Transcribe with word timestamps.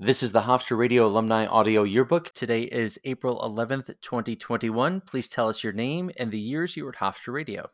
This 0.00 0.22
is 0.22 0.30
the 0.30 0.42
Hofstra 0.42 0.78
Radio 0.78 1.06
Alumni 1.06 1.44
Audio 1.46 1.82
Yearbook. 1.82 2.32
Today 2.32 2.62
is 2.62 3.00
April 3.02 3.40
11th, 3.40 3.96
2021. 4.00 5.00
Please 5.00 5.26
tell 5.26 5.48
us 5.48 5.64
your 5.64 5.72
name 5.72 6.12
and 6.16 6.30
the 6.30 6.38
years 6.38 6.76
you 6.76 6.84
were 6.84 6.90
at 6.90 7.00
Hofstra 7.00 7.34
Radio. 7.34 7.68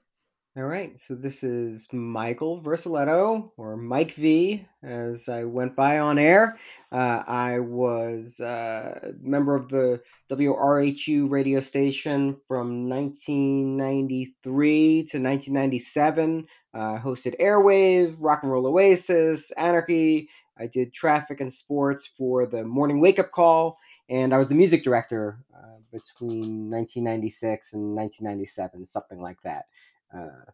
All 0.56 0.62
right, 0.62 0.98
so 0.98 1.14
this 1.14 1.42
is 1.42 1.86
Michael 1.92 2.62
Vercelletto, 2.62 3.50
or 3.58 3.76
Mike 3.76 4.14
V, 4.14 4.66
as 4.82 5.28
I 5.28 5.44
went 5.44 5.76
by 5.76 5.98
on 5.98 6.18
air. 6.18 6.58
Uh, 6.90 7.22
I 7.26 7.58
was 7.58 8.40
uh, 8.40 9.00
a 9.02 9.12
member 9.20 9.54
of 9.54 9.68
the 9.68 10.00
WRHU 10.30 11.28
radio 11.28 11.60
station 11.60 12.38
from 12.48 12.88
1993 12.88 14.88
to 15.10 15.18
1997. 15.18 16.46
Uh, 16.72 16.98
hosted 16.98 17.38
Airwave, 17.38 18.16
Rock 18.18 18.44
and 18.44 18.50
Roll 18.50 18.66
Oasis, 18.66 19.50
Anarchy. 19.50 20.30
I 20.58 20.66
did 20.66 20.92
traffic 20.92 21.40
and 21.40 21.52
sports 21.52 22.10
for 22.16 22.46
the 22.46 22.64
Morning 22.64 23.00
Wake 23.00 23.18
Up 23.18 23.32
Call, 23.32 23.78
and 24.08 24.32
I 24.32 24.38
was 24.38 24.48
the 24.48 24.54
music 24.54 24.84
director 24.84 25.38
uh, 25.54 25.78
between 25.90 26.70
1996 26.70 27.72
and 27.72 27.94
1997, 27.94 28.86
something 28.86 29.20
like 29.20 29.40
that. 29.42 29.64
Uh, 30.14 30.50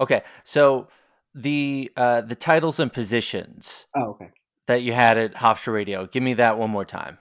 okay, 0.00 0.22
so 0.42 0.88
the 1.34 1.90
uh, 1.96 2.22
the 2.22 2.34
titles 2.34 2.80
and 2.80 2.92
positions. 2.92 3.86
Oh, 3.94 4.10
okay. 4.10 4.30
That 4.66 4.82
you 4.82 4.92
had 4.92 5.18
at 5.18 5.34
Hofstra 5.34 5.72
Radio. 5.72 6.06
Give 6.06 6.22
me 6.22 6.34
that 6.34 6.58
one 6.58 6.70
more 6.70 6.84
time. 6.84 7.18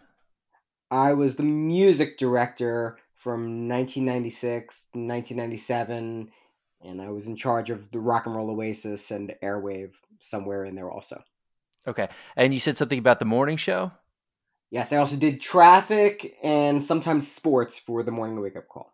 I 0.92 1.14
was 1.14 1.36
the 1.36 1.44
music 1.44 2.18
director 2.18 2.98
from 3.16 3.68
1996 3.68 4.88
to 4.94 5.00
1997, 5.00 6.32
and 6.84 7.02
I 7.02 7.10
was 7.10 7.28
in 7.28 7.36
charge 7.36 7.70
of 7.70 7.92
the 7.92 8.00
Rock 8.00 8.26
and 8.26 8.36
Roll 8.36 8.52
Oasis 8.52 9.12
and 9.12 9.34
Airwave 9.44 9.92
somewhere 10.22 10.66
in 10.66 10.76
there 10.76 10.90
also. 10.90 11.22
Okay, 11.88 12.10
and 12.36 12.54
you 12.54 12.60
said 12.60 12.78
something 12.78 13.00
about 13.00 13.20
the 13.20 13.26
morning 13.26 13.58
show. 13.58 13.92
Yes, 14.72 14.94
I 14.94 14.98
also 14.98 15.16
did 15.16 15.42
traffic 15.42 16.38
and 16.44 16.84
sometimes 16.84 17.32
sports 17.32 17.80
for 17.80 18.04
the 18.04 18.12
morning 18.12 18.40
wake 18.40 18.56
up 18.56 18.68
call. 18.68 18.94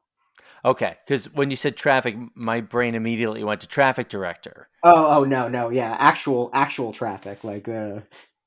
Okay, 0.64 0.98
because 1.06 1.32
when 1.34 1.50
you 1.50 1.56
said 1.56 1.76
traffic, 1.76 2.16
my 2.34 2.62
brain 2.62 2.96
immediately 2.96 3.44
went 3.44 3.62
to 3.62 3.68
traffic 3.68 4.10
director. 4.10 4.70
Oh, 4.84 5.20
oh 5.20 5.24
no, 5.24 5.48
no, 5.48 5.70
yeah, 5.70 5.96
actual, 6.00 6.50
actual 6.54 6.92
traffic, 6.92 7.44
like 7.44 7.66
the 7.66 8.04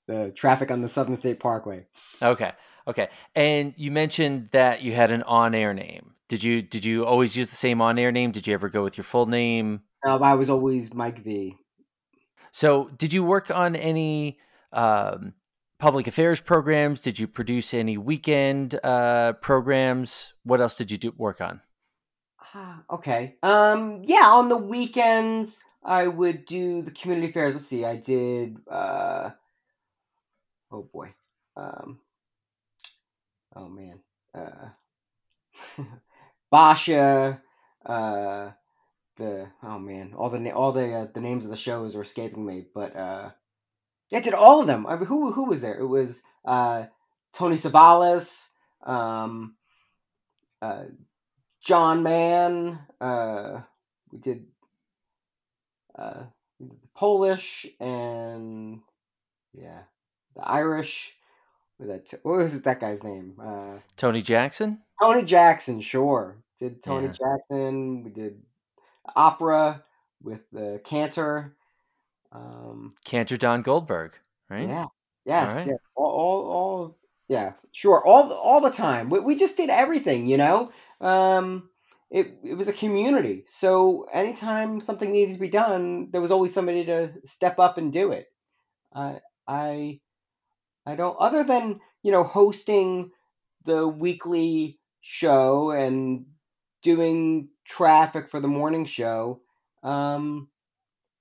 the 0.06 0.32
traffic 0.34 0.70
on 0.70 0.80
the 0.80 0.88
Southern 0.88 1.16
State 1.16 1.38
Parkway. 1.38 1.86
Okay, 2.22 2.52
okay, 2.86 3.08
and 3.36 3.74
you 3.76 3.90
mentioned 3.90 4.48
that 4.52 4.82
you 4.82 4.92
had 4.92 5.10
an 5.10 5.22
on-air 5.24 5.74
name. 5.74 6.14
Did 6.28 6.42
you 6.42 6.62
did 6.62 6.84
you 6.84 7.04
always 7.04 7.36
use 7.36 7.50
the 7.50 7.56
same 7.56 7.80
on-air 7.80 8.10
name? 8.10 8.32
Did 8.32 8.46
you 8.46 8.54
ever 8.54 8.68
go 8.68 8.82
with 8.82 8.96
your 8.96 9.04
full 9.04 9.26
name? 9.26 9.82
No, 10.04 10.18
I 10.18 10.34
was 10.34 10.50
always 10.50 10.94
Mike 10.94 11.22
V. 11.22 11.56
So, 12.52 12.90
did 12.96 13.12
you 13.12 13.22
work 13.22 13.50
on 13.50 13.76
any 13.76 14.38
um, 14.72 15.34
public 15.78 16.06
affairs 16.06 16.40
programs? 16.40 17.00
Did 17.00 17.18
you 17.18 17.26
produce 17.26 17.72
any 17.72 17.96
weekend 17.96 18.78
uh, 18.82 19.34
programs? 19.34 20.34
What 20.42 20.60
else 20.60 20.76
did 20.76 20.90
you 20.90 20.98
do 20.98 21.12
work 21.16 21.40
on? 21.40 21.60
Ah, 22.54 22.82
okay. 22.90 23.36
Um, 23.42 24.02
yeah, 24.04 24.26
on 24.26 24.48
the 24.48 24.56
weekends 24.56 25.62
I 25.84 26.06
would 26.06 26.46
do 26.46 26.82
the 26.82 26.90
community 26.90 27.32
fairs. 27.32 27.54
Let's 27.54 27.66
see, 27.66 27.84
I 27.84 27.96
did. 27.96 28.56
Uh, 28.70 29.30
oh 30.70 30.82
boy. 30.92 31.14
Um, 31.56 32.00
oh 33.54 33.68
man. 33.68 34.00
Uh, 34.34 34.68
Basha. 36.50 37.40
Uh, 37.84 38.50
the 39.18 39.48
oh 39.62 39.78
man, 39.78 40.14
all 40.16 40.30
the 40.30 40.50
all 40.52 40.72
the 40.72 40.94
uh, 40.94 41.06
the 41.12 41.20
names 41.20 41.44
of 41.44 41.50
the 41.50 41.56
shows 41.56 41.94
are 41.94 42.02
escaping 42.02 42.46
me, 42.46 42.64
but 42.74 42.96
uh, 42.96 43.30
I 44.12 44.20
did 44.20 44.34
all 44.34 44.60
of 44.60 44.66
them. 44.66 44.86
I 44.86 44.96
mean, 44.96 45.06
who 45.06 45.32
who 45.32 45.44
was 45.44 45.60
there? 45.60 45.78
It 45.78 45.86
was 45.86 46.22
uh, 46.44 46.86
Tony 47.34 47.58
Savalas, 47.58 48.46
um, 48.82 49.56
uh, 50.62 50.84
John 51.60 52.02
Mann. 52.02 52.78
Uh, 53.00 53.60
we 54.10 54.18
did 54.18 54.46
uh, 55.98 56.24
Polish 56.94 57.66
and 57.80 58.80
yeah, 59.52 59.82
the 60.34 60.48
Irish. 60.48 61.12
That 61.80 62.12
What 62.22 62.38
was 62.38 62.54
it, 62.54 62.64
that 62.64 62.80
guy's 62.80 63.04
name? 63.04 63.34
Uh, 63.40 63.78
Tony 63.96 64.20
Jackson. 64.20 64.80
Tony 65.00 65.24
Jackson, 65.24 65.80
sure. 65.80 66.36
Did 66.58 66.82
Tony 66.82 67.06
yeah. 67.06 67.12
Jackson? 67.12 68.02
We 68.02 68.10
did 68.10 68.42
opera 69.16 69.82
with 70.22 70.40
the 70.52 70.80
cantor. 70.84 71.56
Um, 72.32 72.92
cantor 73.04 73.36
Don 73.36 73.62
Goldberg, 73.62 74.12
right? 74.48 74.68
Yeah. 74.68 74.86
Yes. 75.24 75.50
All, 75.50 75.56
right. 75.56 75.66
yeah. 75.66 75.74
all, 75.94 76.10
all, 76.10 76.50
all, 76.50 76.98
yeah, 77.28 77.52
sure. 77.72 78.02
All, 78.06 78.32
all 78.32 78.60
the 78.60 78.70
time. 78.70 79.10
We, 79.10 79.20
we 79.20 79.36
just 79.36 79.56
did 79.56 79.70
everything, 79.70 80.26
you 80.26 80.36
know. 80.38 80.72
Um, 81.00 81.68
it, 82.10 82.38
it 82.42 82.54
was 82.54 82.68
a 82.68 82.72
community. 82.72 83.44
So 83.48 84.06
anytime 84.12 84.80
something 84.80 85.10
needed 85.10 85.34
to 85.34 85.40
be 85.40 85.48
done, 85.48 86.08
there 86.10 86.22
was 86.22 86.30
always 86.30 86.54
somebody 86.54 86.86
to 86.86 87.12
step 87.26 87.58
up 87.58 87.76
and 87.76 87.92
do 87.92 88.12
it. 88.12 88.26
Uh, 88.94 89.16
I, 89.46 90.00
I 90.86 90.96
don't. 90.96 91.16
Other 91.20 91.44
than 91.44 91.80
you 92.02 92.12
know 92.12 92.24
hosting 92.24 93.10
the 93.66 93.86
weekly 93.86 94.78
show 95.02 95.70
and 95.70 96.26
doing 96.82 97.48
traffic 97.64 98.30
for 98.30 98.40
the 98.40 98.48
morning 98.48 98.84
show, 98.86 99.40
um, 99.82 100.48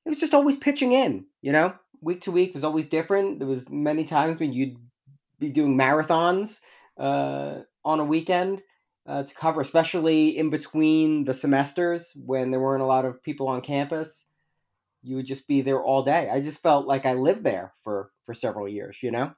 it 0.05 0.09
was 0.09 0.19
just 0.19 0.33
always 0.33 0.57
pitching 0.57 0.93
in. 0.93 1.25
You 1.41 1.51
know, 1.51 1.73
week 2.01 2.21
to 2.21 2.31
week 2.31 2.53
was 2.53 2.63
always 2.63 2.87
different. 2.87 3.39
There 3.39 3.47
was 3.47 3.69
many 3.69 4.05
times 4.05 4.39
when 4.39 4.53
you'd 4.53 4.77
be 5.39 5.49
doing 5.49 5.77
marathons 5.77 6.59
uh, 6.97 7.59
on 7.83 7.99
a 7.99 8.05
weekend 8.05 8.61
uh, 9.05 9.23
to 9.23 9.35
cover, 9.35 9.61
especially 9.61 10.37
in 10.37 10.49
between 10.49 11.23
the 11.23 11.33
semesters 11.33 12.11
when 12.15 12.51
there 12.51 12.59
weren't 12.59 12.83
a 12.83 12.87
lot 12.87 13.05
of 13.05 13.23
people 13.23 13.47
on 13.47 13.61
campus. 13.61 14.25
You 15.03 15.17
would 15.17 15.25
just 15.25 15.47
be 15.47 15.61
there 15.61 15.81
all 15.81 16.03
day. 16.03 16.29
I 16.29 16.41
just 16.41 16.61
felt 16.61 16.87
like 16.87 17.05
I 17.05 17.13
lived 17.13 17.43
there 17.43 17.73
for 17.83 18.11
for 18.25 18.33
several 18.33 18.67
years. 18.67 18.97
You 19.01 19.11
know. 19.11 19.31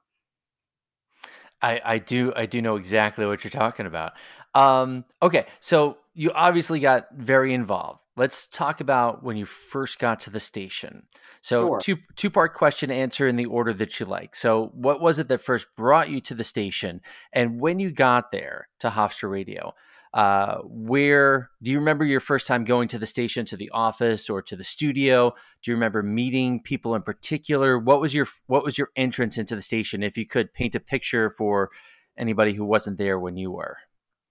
I, 1.62 1.80
I 1.84 1.98
do 1.98 2.32
I 2.34 2.46
do 2.46 2.62
know 2.62 2.76
exactly 2.76 3.26
what 3.26 3.44
you're 3.44 3.50
talking 3.50 3.86
about. 3.86 4.12
Um, 4.54 5.04
okay, 5.22 5.46
so 5.60 5.98
you 6.20 6.30
obviously 6.32 6.80
got 6.80 7.06
very 7.16 7.54
involved. 7.54 7.98
Let's 8.14 8.46
talk 8.46 8.82
about 8.82 9.24
when 9.24 9.38
you 9.38 9.46
first 9.46 9.98
got 9.98 10.20
to 10.20 10.30
the 10.30 10.38
station. 10.38 11.04
So 11.40 11.60
sure. 11.60 11.80
two 11.80 11.96
two 12.14 12.28
part 12.28 12.52
question 12.52 12.90
answer 12.90 13.26
in 13.26 13.36
the 13.36 13.46
order 13.46 13.72
that 13.72 13.98
you 13.98 14.04
like. 14.04 14.34
So 14.36 14.70
what 14.74 15.00
was 15.00 15.18
it 15.18 15.28
that 15.28 15.40
first 15.40 15.68
brought 15.78 16.10
you 16.10 16.20
to 16.20 16.34
the 16.34 16.44
station, 16.44 17.00
and 17.32 17.58
when 17.58 17.78
you 17.78 17.90
got 17.90 18.32
there 18.32 18.68
to 18.80 18.90
Hofstra 18.90 19.30
Radio? 19.30 19.72
Uh, 20.12 20.58
where 20.64 21.48
do 21.62 21.70
you 21.70 21.78
remember 21.78 22.04
your 22.04 22.20
first 22.20 22.46
time 22.46 22.64
going 22.64 22.88
to 22.88 22.98
the 22.98 23.06
station, 23.06 23.46
to 23.46 23.56
the 23.56 23.70
office, 23.70 24.28
or 24.28 24.42
to 24.42 24.56
the 24.56 24.64
studio? 24.64 25.30
Do 25.62 25.70
you 25.70 25.74
remember 25.74 26.02
meeting 26.02 26.60
people 26.60 26.94
in 26.94 27.00
particular? 27.00 27.78
What 27.78 28.02
was 28.02 28.12
your 28.12 28.26
what 28.46 28.62
was 28.62 28.76
your 28.76 28.90
entrance 28.94 29.38
into 29.38 29.56
the 29.56 29.62
station? 29.62 30.02
If 30.02 30.18
you 30.18 30.26
could 30.26 30.52
paint 30.52 30.74
a 30.74 30.80
picture 30.80 31.30
for 31.30 31.70
anybody 32.18 32.52
who 32.52 32.66
wasn't 32.66 32.98
there 32.98 33.18
when 33.18 33.38
you 33.38 33.50
were. 33.50 33.78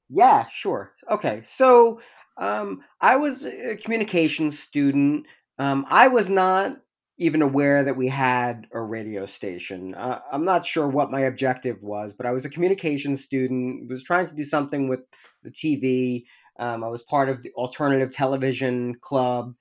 Yeah, 0.09 0.47
sure. 0.49 0.93
Okay, 1.09 1.43
so 1.45 2.01
um, 2.37 2.83
I 2.99 3.17
was 3.17 3.45
a 3.45 3.75
communications 3.77 4.59
student. 4.59 5.25
Um, 5.59 5.85
I 5.89 6.07
was 6.07 6.29
not 6.29 6.77
even 7.17 7.41
aware 7.41 7.83
that 7.83 7.97
we 7.97 8.07
had 8.07 8.65
a 8.73 8.81
radio 8.81 9.25
station. 9.25 9.93
Uh, 9.93 10.19
I'm 10.31 10.45
not 10.45 10.65
sure 10.65 10.87
what 10.87 11.11
my 11.11 11.21
objective 11.21 11.81
was, 11.83 12.13
but 12.13 12.25
I 12.25 12.31
was 12.31 12.45
a 12.45 12.49
communications 12.49 13.23
student, 13.23 13.89
was 13.89 14.03
trying 14.03 14.27
to 14.27 14.35
do 14.35 14.45
something 14.45 14.87
with 14.87 15.01
the 15.43 15.51
TV. 15.51 16.25
Um, 16.57 16.83
I 16.83 16.87
was 16.87 17.03
part 17.03 17.29
of 17.29 17.43
the 17.43 17.51
alternative 17.53 18.11
television 18.11 18.95
club, 19.01 19.53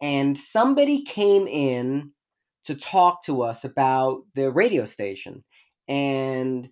and 0.00 0.38
somebody 0.38 1.04
came 1.04 1.48
in 1.48 2.12
to 2.64 2.74
talk 2.74 3.24
to 3.24 3.42
us 3.42 3.64
about 3.64 4.22
the 4.34 4.50
radio 4.50 4.84
station. 4.84 5.42
And 5.88 6.68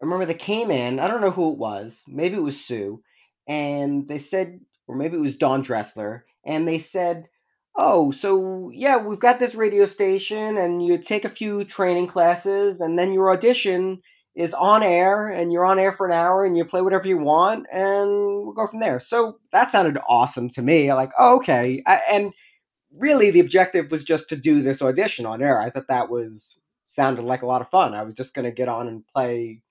I 0.00 0.04
remember 0.04 0.24
they 0.24 0.34
came 0.34 0.70
in, 0.70 0.98
I 0.98 1.08
don't 1.08 1.20
know 1.20 1.30
who 1.30 1.52
it 1.52 1.58
was, 1.58 2.02
maybe 2.08 2.36
it 2.36 2.42
was 2.42 2.64
Sue, 2.64 3.02
and 3.46 4.08
they 4.08 4.18
said, 4.18 4.60
or 4.86 4.96
maybe 4.96 5.16
it 5.16 5.20
was 5.20 5.36
Don 5.36 5.62
Dressler, 5.62 6.24
and 6.44 6.66
they 6.66 6.78
said, 6.78 7.28
oh, 7.76 8.10
so 8.10 8.70
yeah, 8.72 8.96
we've 8.96 9.20
got 9.20 9.38
this 9.38 9.54
radio 9.54 9.86
station, 9.86 10.56
and 10.56 10.84
you 10.84 10.98
take 10.98 11.24
a 11.24 11.30
few 11.30 11.64
training 11.64 12.06
classes, 12.06 12.80
and 12.80 12.98
then 12.98 13.12
your 13.12 13.30
audition 13.30 14.00
is 14.34 14.54
on 14.54 14.82
air, 14.82 15.28
and 15.28 15.52
you're 15.52 15.66
on 15.66 15.78
air 15.78 15.92
for 15.92 16.06
an 16.06 16.12
hour, 16.12 16.44
and 16.44 16.56
you 16.56 16.64
play 16.64 16.80
whatever 16.80 17.06
you 17.06 17.18
want, 17.18 17.66
and 17.70 18.08
we'll 18.08 18.52
go 18.52 18.66
from 18.66 18.80
there. 18.80 19.00
So 19.00 19.38
that 19.52 19.70
sounded 19.70 19.98
awesome 20.08 20.48
to 20.50 20.62
me. 20.62 20.92
Like, 20.94 21.10
oh, 21.18 21.36
okay, 21.36 21.82
I, 21.86 22.00
and 22.10 22.32
really, 22.96 23.30
the 23.32 23.40
objective 23.40 23.90
was 23.90 24.04
just 24.04 24.30
to 24.30 24.36
do 24.36 24.62
this 24.62 24.80
audition 24.80 25.26
on 25.26 25.42
air. 25.42 25.60
I 25.60 25.70
thought 25.70 25.88
that 25.88 26.10
was 26.10 26.56
sounded 26.88 27.24
like 27.24 27.42
a 27.42 27.46
lot 27.46 27.60
of 27.60 27.70
fun. 27.70 27.94
I 27.94 28.02
was 28.02 28.14
just 28.14 28.34
going 28.34 28.46
to 28.46 28.50
get 28.50 28.68
on 28.68 28.88
and 28.88 29.06
play 29.14 29.62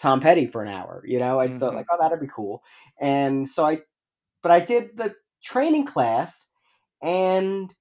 Tom 0.00 0.20
Petty 0.20 0.46
for 0.46 0.62
an 0.62 0.68
hour. 0.68 1.02
You 1.06 1.18
know, 1.18 1.38
I 1.40 1.48
mm-hmm. 1.48 1.58
thought 1.58 1.74
like, 1.74 1.86
oh, 1.90 1.98
that'd 2.00 2.20
be 2.20 2.28
cool. 2.34 2.62
And 3.00 3.48
so 3.48 3.64
I, 3.64 3.78
but 4.42 4.50
I 4.52 4.60
did 4.60 4.96
the 4.96 5.14
training 5.42 5.86
class 5.86 6.46
and 7.02 7.72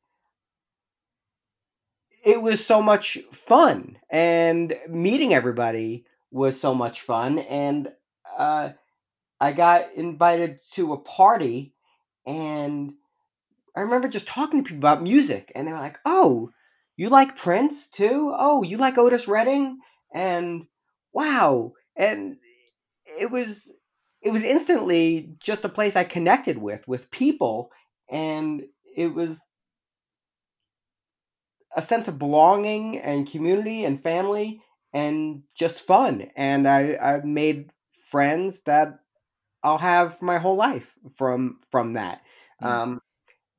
it 2.24 2.42
was 2.42 2.66
so 2.66 2.82
much 2.82 3.18
fun, 3.34 3.98
and 4.10 4.76
meeting 4.88 5.34
everybody 5.34 6.06
was 6.32 6.60
so 6.60 6.74
much 6.74 7.02
fun, 7.02 7.40
and 7.40 7.92
uh, 8.38 8.70
I 9.40 9.52
got 9.52 9.94
invited 9.96 10.60
to 10.74 10.94
a 10.94 11.00
party, 11.00 11.74
and 12.26 12.94
I 13.76 13.82
remember 13.82 14.08
just 14.08 14.28
talking 14.28 14.64
to 14.64 14.68
people 14.68 14.80
about 14.80 15.04
music, 15.04 15.52
and 15.54 15.68
they 15.68 15.74
were 15.74 15.80
like, 15.80 16.00
"Oh, 16.06 16.52
you 16.96 17.10
like 17.10 17.36
Prince 17.36 17.90
too? 17.90 18.34
Oh, 18.36 18.64
you 18.64 18.78
like 18.78 18.98
Otis 18.98 19.28
Redding?" 19.28 19.80
And 20.14 20.64
wow, 21.12 21.74
and 21.96 22.38
it 23.06 23.30
was 23.30 23.72
it 24.22 24.32
was 24.32 24.44
instantly 24.44 25.36
just 25.40 25.66
a 25.66 25.70
place 25.70 25.96
I 25.96 26.04
connected 26.04 26.58
with 26.58 26.88
with 26.88 27.12
people, 27.12 27.72
and 28.10 28.64
it 28.96 29.14
was 29.14 29.40
a 31.76 31.82
sense 31.82 32.08
of 32.08 32.20
belonging 32.20 33.00
and 33.00 33.30
community 33.30 33.84
and 33.84 34.02
family 34.02 34.62
and 34.94 35.44
just 35.56 35.82
fun. 35.82 36.30
And 36.36 36.68
I 36.68 36.96
I 36.96 37.22
made 37.24 37.72
friends 38.10 38.60
that 38.66 39.00
I'll 39.64 39.78
have 39.78 40.22
my 40.22 40.38
whole 40.38 40.56
life 40.56 40.92
from 41.16 41.60
from 41.72 41.94
that. 41.94 42.22
Mm. 42.62 42.68
Um, 42.68 43.02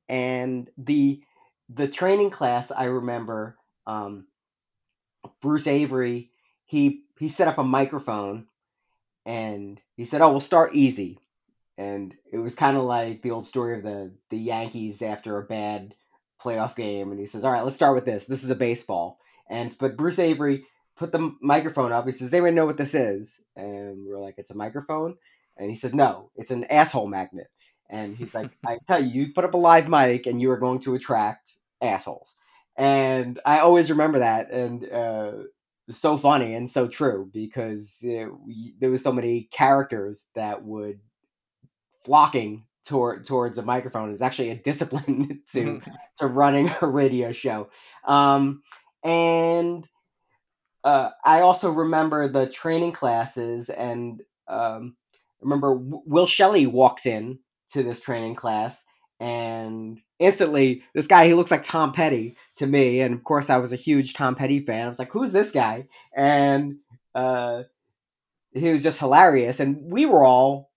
and 0.07 0.69
the 0.77 1.21
the 1.69 1.87
training 1.87 2.29
class 2.29 2.71
I 2.71 2.85
remember 2.85 3.57
um, 3.87 4.27
Bruce 5.41 5.67
Avery 5.67 6.31
he 6.65 7.04
he 7.19 7.29
set 7.29 7.47
up 7.47 7.57
a 7.57 7.63
microphone 7.63 8.47
and 9.25 9.79
he 9.97 10.05
said, 10.05 10.21
"Oh, 10.21 10.31
we'll 10.31 10.41
start 10.41 10.75
easy." 10.75 11.19
And 11.77 12.15
it 12.31 12.37
was 12.37 12.55
kind 12.55 12.77
of 12.77 12.83
like 12.83 13.21
the 13.21 13.31
old 13.31 13.47
story 13.47 13.77
of 13.77 13.83
the 13.83 14.11
the 14.29 14.37
Yankees 14.37 15.01
after 15.01 15.37
a 15.37 15.45
bad 15.45 15.95
playoff 16.41 16.75
game, 16.75 17.11
and 17.11 17.19
he 17.19 17.27
says, 17.27 17.43
"All 17.43 17.51
right, 17.51 17.63
let's 17.63 17.75
start 17.75 17.95
with 17.95 18.05
this. 18.05 18.25
This 18.25 18.43
is 18.43 18.49
a 18.49 18.55
baseball." 18.55 19.19
And 19.49 19.75
but 19.77 19.97
Bruce 19.97 20.19
Avery 20.19 20.65
put 20.97 21.11
the 21.11 21.35
microphone 21.41 21.91
up. 21.91 22.05
He 22.05 22.11
says, 22.11 22.21
"Does 22.21 22.33
anyone 22.33 22.55
know 22.55 22.65
what 22.65 22.77
this 22.77 22.93
is?" 22.95 23.39
And 23.55 24.05
we're 24.05 24.19
like, 24.19 24.35
"It's 24.37 24.51
a 24.51 24.55
microphone." 24.55 25.17
And 25.57 25.69
he 25.69 25.75
said, 25.75 25.95
"No, 25.95 26.31
it's 26.35 26.51
an 26.51 26.65
asshole 26.65 27.07
magnet." 27.07 27.47
And 27.89 28.17
he's 28.17 28.35
like, 28.35 28.51
"I 28.65 28.79
tell 28.87 29.03
you, 29.03 29.23
you 29.27 29.33
put 29.33 29.45
up 29.45 29.53
a 29.53 29.57
live 29.57 29.89
mic, 29.89 30.27
and 30.27 30.41
you 30.41 30.51
are 30.51 30.57
going 30.57 30.79
to 30.81 30.95
attract 30.95 31.53
assholes." 31.81 32.33
And 32.77 33.39
I 33.45 33.59
always 33.59 33.89
remember 33.89 34.19
that, 34.19 34.51
and 34.51 34.89
uh, 34.91 35.31
so 35.91 36.17
funny 36.17 36.55
and 36.55 36.69
so 36.69 36.87
true 36.87 37.29
because 37.31 37.99
it, 38.01 38.29
there 38.79 38.89
was 38.89 39.03
so 39.03 39.11
many 39.11 39.43
characters 39.51 40.25
that 40.33 40.63
would 40.63 40.99
flocking 42.03 42.65
toward 42.85 43.25
towards 43.25 43.57
a 43.57 43.61
microphone 43.63 44.13
is 44.13 44.21
actually 44.21 44.51
a 44.51 44.55
discipline 44.63 45.41
to 45.51 45.59
mm-hmm. 45.59 45.91
to 46.19 46.27
running 46.27 46.71
a 46.81 46.87
radio 46.87 47.31
show. 47.31 47.69
Um, 48.03 48.61
and 49.03 49.87
uh, 50.83 51.09
I 51.23 51.41
also 51.41 51.71
remember 51.71 52.27
the 52.27 52.47
training 52.47 52.91
classes, 52.91 53.69
and 53.69 54.21
um, 54.47 54.95
remember 55.41 55.75
Will 55.75 56.27
Shelley 56.27 56.67
walks 56.67 57.05
in 57.05 57.39
to 57.71 57.83
this 57.83 58.01
training 58.01 58.35
class, 58.35 58.79
and 59.19 59.99
instantly 60.19 60.83
this 60.93 61.07
guy 61.07 61.27
he 61.27 61.33
looks 61.33 61.51
like 61.51 61.63
Tom 61.63 61.93
Petty 61.93 62.37
to 62.57 62.67
me, 62.67 63.01
and 63.01 63.13
of 63.13 63.23
course 63.23 63.49
I 63.49 63.57
was 63.57 63.71
a 63.71 63.77
huge 63.77 64.13
Tom 64.13 64.35
Petty 64.35 64.59
fan. 64.61 64.85
I 64.85 64.89
was 64.89 64.99
like, 64.99 65.11
who's 65.11 65.31
this 65.31 65.51
guy? 65.51 65.87
And 66.15 66.77
uh, 67.13 67.63
he 68.53 68.71
was 68.71 68.83
just 68.83 68.99
hilarious, 68.99 69.59
and 69.59 69.91
we 69.91 70.05
were 70.05 70.23
all 70.23 70.71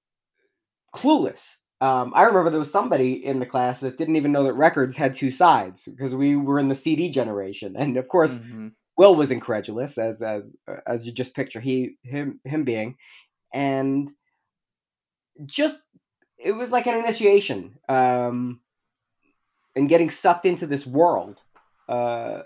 clueless 0.95 1.43
um, 1.81 2.13
I 2.15 2.25
remember 2.25 2.51
there 2.51 2.59
was 2.59 2.73
somebody 2.73 3.25
in 3.25 3.39
the 3.39 3.47
class 3.47 3.81
that 3.81 3.99
didn't 3.99 4.17
even 4.17 4.33
know 4.33 4.45
that 4.45 4.55
records 4.55 4.97
had 4.97 5.15
two 5.15 5.31
sides 5.31 5.85
because 5.85 6.15
we 6.15 6.35
were 6.35 6.59
in 6.59 6.69
the 6.69 6.75
CD 6.75 7.11
generation, 7.11 7.77
and 7.79 7.97
of 7.97 8.09
course, 8.09 8.39
mm-hmm. 8.39 8.69
Will 8.97 9.15
was 9.15 9.31
incredulous, 9.31 9.97
as 9.97 10.21
as 10.23 10.53
as 10.85 11.05
you 11.07 11.13
just 11.13 11.37
picture 11.37 11.61
he 11.61 11.97
him 12.03 12.41
him 12.45 12.65
being, 12.65 12.97
and 13.55 14.11
just 15.47 15.79
it 16.39 16.53
was 16.53 16.71
like 16.71 16.87
an 16.87 16.95
initiation, 16.95 17.79
um, 17.89 18.61
and 19.75 19.89
getting 19.89 20.11
sucked 20.11 20.47
into 20.47 20.67
this 20.67 20.87
world 20.87 21.39
uh, 21.89 22.43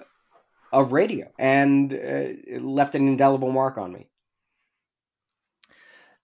of 0.73 0.93
radio, 0.93 1.31
and 1.39 1.93
uh, 1.93 1.97
it 1.97 2.63
left 2.63 2.95
an 2.95 3.07
indelible 3.07 3.53
mark 3.53 3.79
on 3.79 3.93
me. 3.93 4.09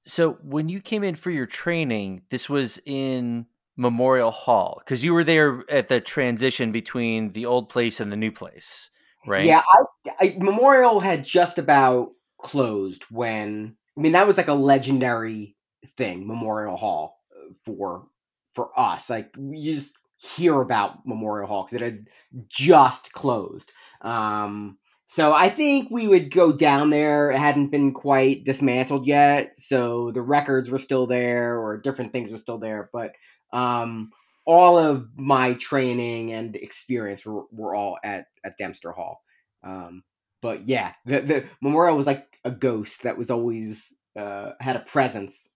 So 0.04 0.38
when 0.42 0.68
you 0.68 0.80
came 0.80 1.04
in 1.04 1.14
for 1.14 1.30
your 1.30 1.46
training, 1.46 2.22
this 2.30 2.48
was 2.48 2.80
in 2.86 3.46
Memorial 3.76 4.30
Hall 4.30 4.80
because 4.82 5.04
you 5.04 5.12
were 5.12 5.24
there 5.24 5.64
at 5.68 5.88
the 5.88 6.00
transition 6.00 6.72
between 6.72 7.32
the 7.32 7.44
old 7.44 7.68
place 7.68 8.00
and 8.00 8.10
the 8.10 8.16
new 8.16 8.32
place, 8.32 8.90
right? 9.26 9.44
Yeah, 9.44 9.62
I, 10.08 10.10
I, 10.18 10.36
Memorial 10.38 11.00
had 11.00 11.24
just 11.24 11.58
about 11.58 12.12
closed 12.40 13.04
when 13.10 13.76
I 13.96 14.00
mean 14.00 14.12
that 14.12 14.26
was 14.26 14.38
like 14.38 14.48
a 14.48 14.54
legendary 14.54 15.56
thing, 15.98 16.26
Memorial 16.26 16.76
Hall 16.76 17.17
for 17.64 18.06
for 18.54 18.70
us. 18.78 19.08
Like 19.08 19.30
you 19.38 19.74
just 19.74 19.92
hear 20.18 20.60
about 20.60 21.06
Memorial 21.06 21.48
Hall 21.48 21.64
because 21.64 21.80
it 21.80 21.84
had 21.84 22.06
just 22.48 23.12
closed. 23.12 23.70
Um, 24.02 24.78
so 25.06 25.32
I 25.32 25.48
think 25.48 25.90
we 25.90 26.06
would 26.06 26.30
go 26.30 26.52
down 26.52 26.90
there. 26.90 27.30
It 27.30 27.38
hadn't 27.38 27.68
been 27.68 27.94
quite 27.94 28.44
dismantled 28.44 29.06
yet, 29.06 29.58
so 29.58 30.10
the 30.10 30.20
records 30.20 30.68
were 30.68 30.78
still 30.78 31.06
there, 31.06 31.58
or 31.58 31.78
different 31.78 32.12
things 32.12 32.30
were 32.30 32.38
still 32.38 32.58
there. 32.58 32.90
But 32.92 33.14
um, 33.52 34.10
all 34.44 34.76
of 34.76 35.08
my 35.16 35.54
training 35.54 36.32
and 36.32 36.54
experience 36.56 37.24
were, 37.24 37.44
were 37.50 37.74
all 37.74 37.96
at, 38.04 38.26
at 38.44 38.58
Dempster 38.58 38.92
Hall. 38.92 39.22
Um, 39.62 40.02
but 40.42 40.68
yeah, 40.68 40.92
the, 41.06 41.20
the 41.20 41.44
memorial 41.62 41.96
was 41.96 42.06
like 42.06 42.26
a 42.44 42.50
ghost 42.50 43.04
that 43.04 43.16
was 43.16 43.30
always 43.30 43.82
uh, 44.18 44.52
had 44.60 44.76
a 44.76 44.80
presence 44.80 45.48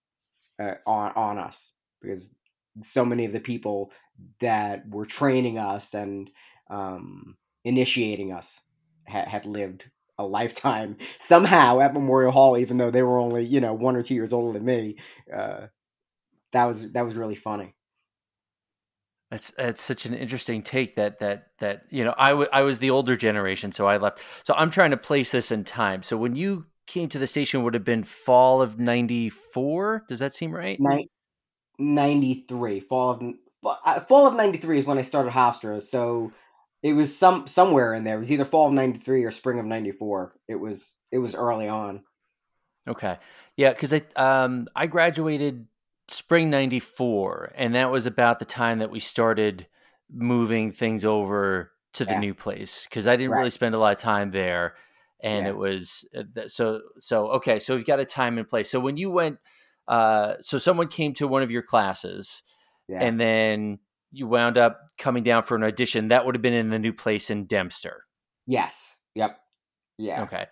uh, 0.60 0.74
on 0.86 1.12
on 1.14 1.38
us 1.38 1.72
because 2.02 2.28
so 2.82 3.04
many 3.04 3.24
of 3.24 3.32
the 3.32 3.40
people 3.40 3.92
that 4.40 4.88
were 4.88 5.06
training 5.06 5.58
us 5.58 5.94
and 5.94 6.30
um, 6.70 7.36
initiating 7.64 8.32
us 8.32 8.60
ha- 9.06 9.28
had 9.28 9.46
lived 9.46 9.84
a 10.18 10.26
lifetime 10.26 10.96
somehow 11.20 11.80
at 11.80 11.94
Memorial 11.94 12.32
Hall, 12.32 12.56
even 12.58 12.76
though 12.76 12.90
they 12.90 13.02
were 13.02 13.18
only 13.18 13.44
you 13.44 13.60
know 13.60 13.74
one 13.74 13.96
or 13.96 14.02
two 14.02 14.14
years 14.14 14.32
older 14.32 14.58
than 14.58 14.64
me. 14.64 14.96
Uh, 15.34 15.66
that 16.52 16.66
was 16.66 16.90
that 16.92 17.04
was 17.04 17.14
really 17.14 17.34
funny. 17.34 17.74
That's 19.30 19.50
that's 19.56 19.82
such 19.82 20.04
an 20.04 20.12
interesting 20.12 20.62
take 20.62 20.96
that 20.96 21.18
that 21.20 21.46
that 21.58 21.84
you 21.88 22.04
know 22.04 22.14
I, 22.18 22.28
w- 22.28 22.50
I 22.52 22.62
was 22.62 22.78
the 22.78 22.90
older 22.90 23.16
generation, 23.16 23.72
so 23.72 23.86
I 23.86 23.96
left. 23.96 24.22
So 24.44 24.52
I'm 24.54 24.70
trying 24.70 24.90
to 24.90 24.98
place 24.98 25.30
this 25.30 25.50
in 25.50 25.64
time. 25.64 26.02
So 26.02 26.18
when 26.18 26.36
you 26.36 26.66
came 26.86 27.08
to 27.08 27.18
the 27.18 27.26
station, 27.26 27.62
would 27.62 27.72
have 27.72 27.84
been 27.84 28.04
fall 28.04 28.60
of 28.60 28.78
'94. 28.78 30.04
Does 30.06 30.18
that 30.18 30.34
seem 30.34 30.52
right? 30.52 30.82
'93, 31.82 32.80
fall 32.80 33.10
of 33.10 33.34
uh, 33.64 34.00
fall 34.00 34.26
of 34.26 34.34
'93 34.34 34.78
is 34.78 34.86
when 34.86 34.98
I 34.98 35.02
started 35.02 35.32
Hofstra. 35.32 35.82
So 35.82 36.32
it 36.82 36.94
was 36.94 37.16
some 37.16 37.46
somewhere 37.46 37.94
in 37.94 38.04
there. 38.04 38.16
It 38.16 38.20
was 38.20 38.32
either 38.32 38.44
fall 38.44 38.68
of 38.68 38.74
'93 38.74 39.24
or 39.24 39.30
spring 39.30 39.58
of 39.58 39.66
'94. 39.66 40.34
It 40.48 40.56
was 40.56 40.92
it 41.10 41.18
was 41.18 41.34
early 41.34 41.68
on. 41.68 42.02
Okay, 42.88 43.18
yeah, 43.56 43.70
because 43.70 43.92
I 43.92 44.02
um 44.16 44.68
I 44.74 44.86
graduated 44.86 45.66
spring 46.08 46.50
'94, 46.50 47.52
and 47.54 47.74
that 47.74 47.90
was 47.90 48.06
about 48.06 48.38
the 48.38 48.44
time 48.44 48.80
that 48.80 48.90
we 48.90 49.00
started 49.00 49.66
moving 50.10 50.72
things 50.72 51.04
over 51.04 51.72
to 51.94 52.04
the 52.04 52.12
yeah. 52.12 52.20
new 52.20 52.34
place 52.34 52.86
because 52.88 53.06
I 53.06 53.16
didn't 53.16 53.32
right. 53.32 53.38
really 53.38 53.50
spend 53.50 53.74
a 53.74 53.78
lot 53.78 53.92
of 53.92 53.98
time 53.98 54.30
there, 54.30 54.74
and 55.20 55.44
yeah. 55.44 55.50
it 55.50 55.56
was 55.56 56.08
uh, 56.16 56.48
so 56.48 56.80
so 56.98 57.28
okay. 57.32 57.60
So 57.60 57.76
we've 57.76 57.86
got 57.86 58.00
a 58.00 58.04
time 58.04 58.38
and 58.38 58.48
place. 58.48 58.70
So 58.70 58.80
when 58.80 58.96
you 58.96 59.10
went, 59.10 59.38
uh, 59.88 60.34
so 60.40 60.58
someone 60.58 60.88
came 60.88 61.14
to 61.14 61.28
one 61.28 61.42
of 61.42 61.50
your 61.50 61.62
classes, 61.62 62.42
yeah. 62.88 63.02
and 63.02 63.20
then 63.20 63.78
you 64.10 64.26
wound 64.26 64.58
up 64.58 64.80
coming 64.98 65.22
down 65.22 65.42
for 65.42 65.56
an 65.56 65.64
audition, 65.64 66.08
that 66.08 66.26
would 66.26 66.34
have 66.34 66.42
been 66.42 66.52
in 66.52 66.68
the 66.68 66.78
new 66.78 66.92
place 66.92 67.30
in 67.30 67.46
Dempster. 67.46 68.04
Yes. 68.46 68.96
Yep. 69.14 69.38
Yeah. 69.98 70.22
Okay. 70.22 70.46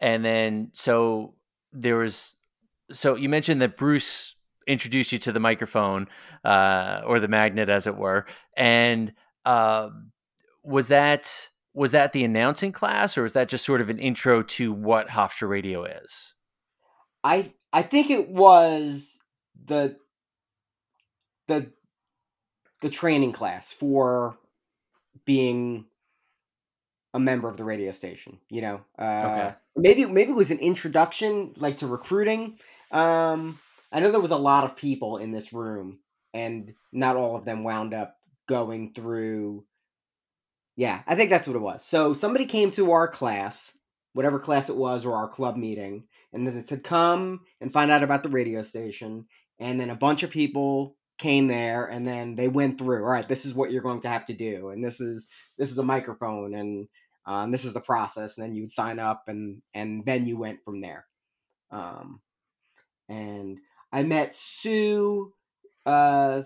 And 0.00 0.24
then 0.24 0.70
so 0.72 1.34
there 1.72 1.96
was 1.96 2.34
so 2.92 3.16
you 3.16 3.28
mentioned 3.28 3.60
that 3.62 3.76
Bruce 3.76 4.34
introduced 4.66 5.12
you 5.12 5.18
to 5.18 5.32
the 5.32 5.40
microphone 5.40 6.08
uh, 6.44 7.02
or 7.06 7.20
the 7.20 7.28
magnet, 7.28 7.68
as 7.68 7.86
it 7.86 7.96
were, 7.96 8.26
and 8.56 9.12
uh, 9.44 9.88
was 10.62 10.88
that 10.88 11.50
was 11.74 11.90
that 11.92 12.12
the 12.12 12.24
announcing 12.24 12.72
class, 12.72 13.16
or 13.18 13.22
was 13.22 13.32
that 13.34 13.48
just 13.48 13.64
sort 13.64 13.80
of 13.80 13.90
an 13.90 13.98
intro 13.98 14.42
to 14.42 14.72
what 14.72 15.08
Hofstra 15.08 15.48
Radio 15.48 15.84
is? 15.84 16.34
I 17.22 17.52
I 17.76 17.82
think 17.82 18.10
it 18.10 18.30
was 18.30 19.18
the 19.66 19.98
the 21.48 21.72
the 22.82 22.90
training 22.90 23.32
class 23.32 23.72
for 23.72 24.38
being 25.26 25.86
a 27.14 27.20
member 27.20 27.48
of 27.48 27.58
the 27.58 27.64
radio 27.64 27.92
station. 27.92 28.38
You 28.50 28.62
know, 28.62 28.80
uh, 28.98 29.28
okay. 29.30 29.54
maybe 29.76 30.06
maybe 30.06 30.32
it 30.32 30.36
was 30.36 30.52
an 30.52 30.60
introduction, 30.60 31.54
like 31.58 31.78
to 31.80 31.88
recruiting. 31.88 32.58
Um, 32.92 33.60
I 33.92 34.00
know 34.00 34.12
there 34.12 34.20
was 34.20 34.32
a 34.32 34.36
lot 34.36 34.64
of 34.64 34.76
people 34.76 35.18
in 35.18 35.32
this 35.32 35.52
room, 35.52 36.00
and 36.34 36.74
not 36.92 37.16
all 37.16 37.36
of 37.36 37.44
them 37.46 37.64
wound 37.64 37.94
up 37.94 38.16
going 38.48 38.94
through 38.94 39.64
Yeah, 40.76 41.02
I 41.06 41.14
think 41.16 41.30
that's 41.30 41.46
what 41.46 41.56
it 41.56 41.60
was. 41.60 41.84
So 41.86 42.14
somebody 42.14 42.46
came 42.46 42.70
to 42.72 42.92
our 42.92 43.08
class, 43.08 43.72
whatever 44.14 44.38
class 44.38 44.68
it 44.70 44.76
was, 44.76 45.04
or 45.06 45.16
our 45.16 45.28
club 45.28 45.56
meeting, 45.56 46.04
and 46.36 46.46
they 46.46 46.62
said, 46.62 46.84
come 46.84 47.40
and 47.60 47.72
find 47.72 47.90
out 47.90 48.02
about 48.02 48.22
the 48.22 48.28
radio 48.28 48.62
station. 48.62 49.26
And 49.58 49.80
then 49.80 49.90
a 49.90 49.96
bunch 49.96 50.22
of 50.22 50.30
people 50.30 50.96
came 51.18 51.46
there 51.46 51.86
and 51.86 52.06
then 52.06 52.36
they 52.36 52.48
went 52.48 52.78
through 52.78 52.98
all 52.98 53.10
right 53.10 53.26
this 53.26 53.46
is 53.46 53.54
what 53.54 53.72
you're 53.72 53.82
going 53.82 54.02
to 54.02 54.08
have 54.08 54.26
to 54.26 54.34
do 54.34 54.68
and 54.68 54.84
this 54.84 55.00
is 55.00 55.26
this 55.56 55.70
is 55.70 55.78
a 55.78 55.82
microphone 55.82 56.54
and 56.54 56.88
um, 57.24 57.50
this 57.50 57.64
is 57.64 57.72
the 57.72 57.80
process 57.80 58.36
and 58.36 58.44
then 58.44 58.54
you 58.54 58.62
would 58.62 58.70
sign 58.70 58.98
up 58.98 59.24
and 59.26 59.62
and 59.72 60.04
then 60.04 60.26
you 60.26 60.36
went 60.36 60.62
from 60.62 60.80
there 60.80 61.06
um, 61.70 62.20
and 63.08 63.58
i 63.92 64.02
met 64.02 64.34
sue 64.34 65.32
uh, 65.86 66.42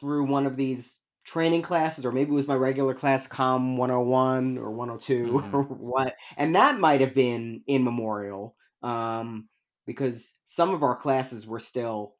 through 0.00 0.24
one 0.24 0.46
of 0.46 0.56
these 0.56 0.96
training 1.30 1.62
classes 1.62 2.04
or 2.04 2.12
maybe 2.12 2.30
it 2.30 2.34
was 2.34 2.48
my 2.48 2.54
regular 2.54 2.94
class 2.94 3.26
com 3.26 3.76
101 3.76 4.58
or 4.58 4.70
102 4.70 5.26
mm-hmm. 5.32 5.56
or 5.56 5.62
what 5.62 6.16
and 6.36 6.56
that 6.56 6.78
might 6.78 7.00
have 7.00 7.14
been 7.14 7.62
in 7.66 7.84
memorial 7.84 8.56
um, 8.82 9.48
because 9.86 10.32
some 10.46 10.74
of 10.74 10.82
our 10.82 10.96
classes 10.96 11.46
were 11.46 11.58
still 11.58 12.14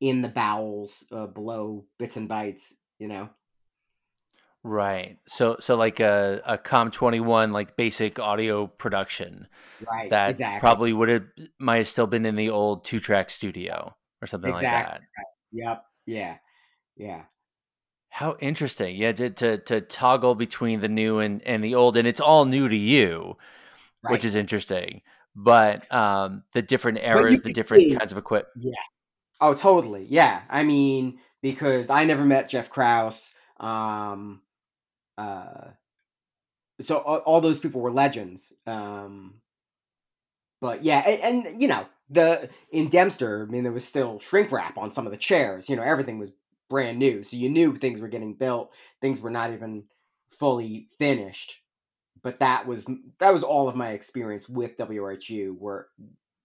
in 0.00 0.20
the 0.20 0.28
bowels 0.28 1.04
uh, 1.12 1.26
below 1.26 1.84
bits 1.98 2.16
and 2.16 2.28
bytes, 2.28 2.72
you 2.98 3.08
know. 3.08 3.30
Right. 4.64 5.18
So 5.26 5.56
so 5.60 5.76
like 5.76 6.00
a 6.00 6.40
a 6.44 6.58
Com 6.58 6.90
21 6.90 7.52
like 7.52 7.76
basic 7.76 8.18
audio 8.18 8.66
production. 8.66 9.48
Right. 9.84 10.10
That 10.10 10.30
exactly. 10.30 10.60
probably 10.60 10.92
would 10.92 11.08
have 11.08 11.24
might 11.58 11.78
have 11.78 11.88
still 11.88 12.06
been 12.06 12.26
in 12.26 12.36
the 12.36 12.50
old 12.50 12.84
two 12.84 13.00
track 13.00 13.30
studio 13.30 13.94
or 14.20 14.26
something 14.26 14.52
exactly. 14.52 14.92
like 14.92 15.00
that. 15.00 15.26
Yep. 15.52 15.84
Yeah. 16.06 16.36
Yeah. 16.96 17.22
How 18.12 18.36
interesting. 18.40 18.96
Yeah, 18.96 19.12
to, 19.12 19.30
to 19.30 19.58
to 19.58 19.80
toggle 19.80 20.34
between 20.34 20.80
the 20.80 20.88
new 20.88 21.18
and 21.18 21.42
and 21.46 21.64
the 21.64 21.74
old 21.74 21.96
and 21.96 22.06
it's 22.06 22.20
all 22.20 22.44
new 22.44 22.68
to 22.68 22.76
you, 22.76 23.36
right. 24.02 24.12
which 24.12 24.24
is 24.24 24.36
interesting 24.36 25.02
but 25.34 25.90
um, 25.92 26.42
the 26.52 26.62
different 26.62 26.98
eras, 26.98 27.40
the 27.40 27.52
different 27.52 27.82
see, 27.82 27.94
kinds 27.94 28.12
of 28.12 28.18
equipment. 28.18 28.66
Yeah. 28.66 28.72
Oh, 29.40 29.54
totally. 29.54 30.06
Yeah. 30.08 30.42
I 30.48 30.62
mean, 30.62 31.18
because 31.40 31.90
I 31.90 32.04
never 32.04 32.24
met 32.24 32.48
Jeff 32.48 32.70
Krause. 32.70 33.30
Um, 33.58 34.40
uh, 35.16 35.68
so 36.80 36.98
all, 36.98 37.18
all 37.18 37.40
those 37.40 37.58
people 37.58 37.80
were 37.80 37.92
legends. 37.92 38.52
Um, 38.66 39.34
but 40.60 40.84
yeah, 40.84 40.98
and, 41.00 41.46
and, 41.46 41.60
you 41.60 41.68
know, 41.68 41.86
the 42.10 42.50
in 42.70 42.88
Dempster, 42.88 43.46
I 43.48 43.50
mean, 43.50 43.62
there 43.62 43.72
was 43.72 43.84
still 43.84 44.18
shrink 44.20 44.52
wrap 44.52 44.76
on 44.78 44.92
some 44.92 45.06
of 45.06 45.12
the 45.12 45.18
chairs. 45.18 45.68
You 45.68 45.76
know, 45.76 45.82
everything 45.82 46.18
was 46.18 46.32
brand 46.72 46.98
new, 46.98 47.22
so 47.22 47.36
you 47.36 47.48
knew 47.48 47.76
things 47.76 48.00
were 48.00 48.08
getting 48.08 48.34
built. 48.34 48.72
Things 49.00 49.20
were 49.20 49.30
not 49.30 49.52
even 49.52 49.84
fully 50.38 50.88
finished 50.98 51.62
but 52.22 52.38
that 52.38 52.66
was 52.66 52.84
that 53.18 53.32
was 53.32 53.42
all 53.42 53.68
of 53.68 53.76
my 53.76 53.90
experience 53.90 54.48
with 54.48 54.76
WRHU 54.78 55.56
where 55.58 55.88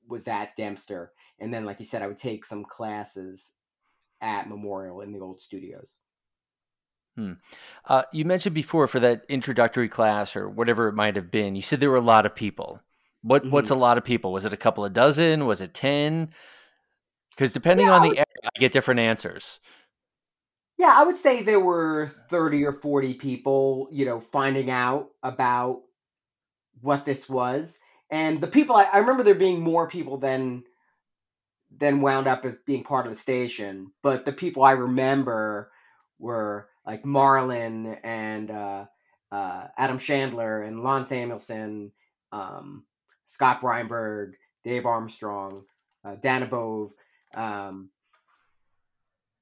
was 0.07 0.27
at 0.27 0.55
Dempster, 0.55 1.11
and 1.39 1.53
then 1.53 1.65
like 1.65 1.79
you 1.79 1.85
said, 1.85 2.01
I 2.01 2.07
would 2.07 2.17
take 2.17 2.45
some 2.45 2.65
classes 2.65 3.51
at 4.21 4.49
Memorial 4.49 5.01
in 5.01 5.11
the 5.11 5.19
old 5.19 5.39
studios. 5.39 5.97
Hmm. 7.15 7.33
Uh, 7.85 8.03
you 8.13 8.25
mentioned 8.25 8.55
before 8.55 8.87
for 8.87 8.99
that 8.99 9.23
introductory 9.27 9.89
class 9.89 10.35
or 10.35 10.49
whatever 10.49 10.87
it 10.87 10.93
might 10.93 11.15
have 11.15 11.31
been. 11.31 11.55
You 11.55 11.61
said 11.61 11.79
there 11.79 11.89
were 11.89 11.97
a 11.97 12.01
lot 12.01 12.25
of 12.25 12.35
people. 12.35 12.81
What 13.21 13.43
mm-hmm. 13.43 13.51
what's 13.51 13.69
a 13.69 13.75
lot 13.75 13.97
of 13.97 14.03
people? 14.03 14.33
Was 14.33 14.45
it 14.45 14.53
a 14.53 14.57
couple 14.57 14.85
of 14.85 14.93
dozen? 14.93 15.45
Was 15.45 15.61
it 15.61 15.73
ten? 15.73 16.29
Because 17.31 17.51
depending 17.51 17.87
yeah, 17.87 17.93
on 17.93 18.01
the 18.01 18.17
area, 18.17 18.25
I 18.43 18.59
get 18.59 18.71
different 18.71 18.99
answers. 18.99 19.59
Yeah, 20.77 20.93
I 20.95 21.03
would 21.03 21.17
say 21.17 21.41
there 21.41 21.59
were 21.59 22.11
30 22.29 22.65
or 22.65 22.73
40 22.73 23.13
people, 23.15 23.87
you 23.91 24.05
know, 24.05 24.19
finding 24.21 24.69
out 24.71 25.09
about 25.23 25.81
what 26.81 27.05
this 27.05 27.29
was. 27.29 27.77
And 28.11 28.41
the 28.41 28.47
people 28.47 28.75
I, 28.75 28.85
I 28.85 28.97
remember 28.99 29.23
there 29.23 29.35
being 29.35 29.61
more 29.61 29.87
people 29.89 30.17
than 30.17 30.63
than 31.79 32.01
wound 32.01 32.27
up 32.27 32.45
as 32.45 32.57
being 32.65 32.83
part 32.83 33.07
of 33.07 33.13
the 33.13 33.19
station, 33.19 33.91
but 34.03 34.25
the 34.25 34.33
people 34.33 34.63
I 34.63 34.71
remember 34.71 35.71
were 36.19 36.69
like 36.85 37.03
Marlon 37.03 37.99
and 38.03 38.49
uh, 38.51 38.85
uh, 39.31 39.67
Adam 39.77 39.99
Chandler 39.99 40.61
and 40.63 40.83
Lon 40.83 41.05
Samuelson, 41.05 41.91
um, 42.31 42.85
Scott 43.25 43.61
Breinberg, 43.61 44.35
Dave 44.63 44.85
Armstrong, 44.85 45.65
uh, 46.05 46.15
Dana 46.15 46.47
Bove. 46.47 46.91
Um, 47.35 47.89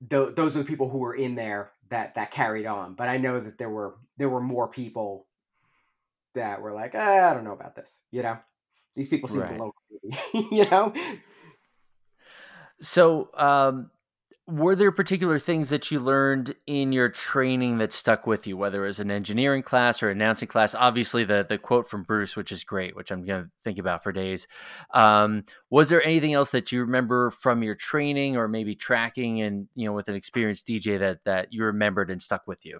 th- 0.10 0.36
those 0.36 0.56
are 0.56 0.60
the 0.60 0.66
people 0.66 0.90
who 0.90 1.00
were 1.00 1.16
in 1.16 1.36
there 1.36 1.72
that 1.90 2.16
that 2.16 2.32
carried 2.32 2.66
on. 2.66 2.94
But 2.96 3.10
I 3.10 3.18
know 3.18 3.40
that 3.40 3.58
there 3.58 3.70
were 3.70 3.96
there 4.18 4.30
were 4.30 4.42
more 4.42 4.68
people 4.68 5.28
that 6.34 6.62
were 6.62 6.74
like, 6.74 6.94
ah, 6.96 7.30
I 7.30 7.34
don't 7.34 7.44
know 7.44 7.54
about 7.54 7.76
this. 7.76 7.90
You 8.12 8.24
know, 8.24 8.38
these 8.96 9.10
people 9.10 9.30
seem 9.30 9.40
right. 9.42 9.50
a 9.50 9.54
little 9.54 9.76
crazy. 9.90 10.48
you 10.52 10.70
know. 10.70 10.94
So, 12.82 13.30
um, 13.36 13.90
were 14.48 14.76
there 14.76 14.92
particular 14.92 15.40
things 15.40 15.70
that 15.70 15.90
you 15.90 16.00
learned 16.00 16.56
in 16.68 16.92
your 16.92 17.10
training 17.10 17.80
that 17.80 17.92
stuck 17.92 18.28
with 18.28 18.46
you 18.46 18.56
whether 18.56 18.84
it 18.84 18.88
was 18.88 19.00
an 19.00 19.10
engineering 19.10 19.64
class 19.64 20.04
or 20.04 20.10
announcing 20.10 20.48
class? 20.48 20.76
Obviously 20.76 21.24
the 21.24 21.46
the 21.48 21.58
quote 21.58 21.90
from 21.90 22.04
bruce 22.04 22.36
which 22.36 22.52
is 22.52 22.64
great 22.64 22.96
which 22.96 23.12
i'm 23.12 23.26
going 23.26 23.46
to 23.46 23.50
think 23.64 23.80
about 23.80 24.04
for 24.04 24.12
days. 24.12 24.48
Um, 24.94 25.46
was 25.70 25.90
there 25.90 26.04
anything 26.04 26.34
else 26.34 26.52
that 26.52 26.72
you 26.72 26.82
remember 26.82 27.32
from 27.32 27.64
your 27.64 27.76
training 27.76 28.38
or 28.38 28.48
maybe 28.48 28.76
tracking 28.76 29.42
and 29.42 29.68
you 29.76 29.86
know 29.86 29.94
with 29.94 30.10
an 30.10 30.16
experienced 30.16 30.68
dj 30.68 31.00
that 31.00 31.20
that 31.26 31.52
you 31.52 31.64
remembered 31.64 32.12
and 32.12 32.22
stuck 32.22 32.46
with 32.46 32.66
you? 32.66 32.80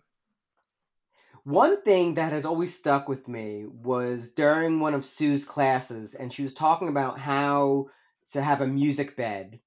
One 1.46 1.84
thing 1.84 2.16
that 2.16 2.32
has 2.32 2.46
always 2.46 2.76
stuck 2.76 3.08
with 3.08 3.28
me 3.28 3.66
was 3.68 4.32
during 4.32 4.80
one 4.80 4.96
of 4.96 5.06
Sue's 5.06 5.46
classes, 5.46 6.16
and 6.16 6.34
she 6.34 6.42
was 6.42 6.56
talking 6.56 6.88
about 6.88 7.20
how 7.20 7.86
to 8.32 8.42
have 8.42 8.62
a 8.62 8.68
music 8.68 9.16
bed 9.16 9.60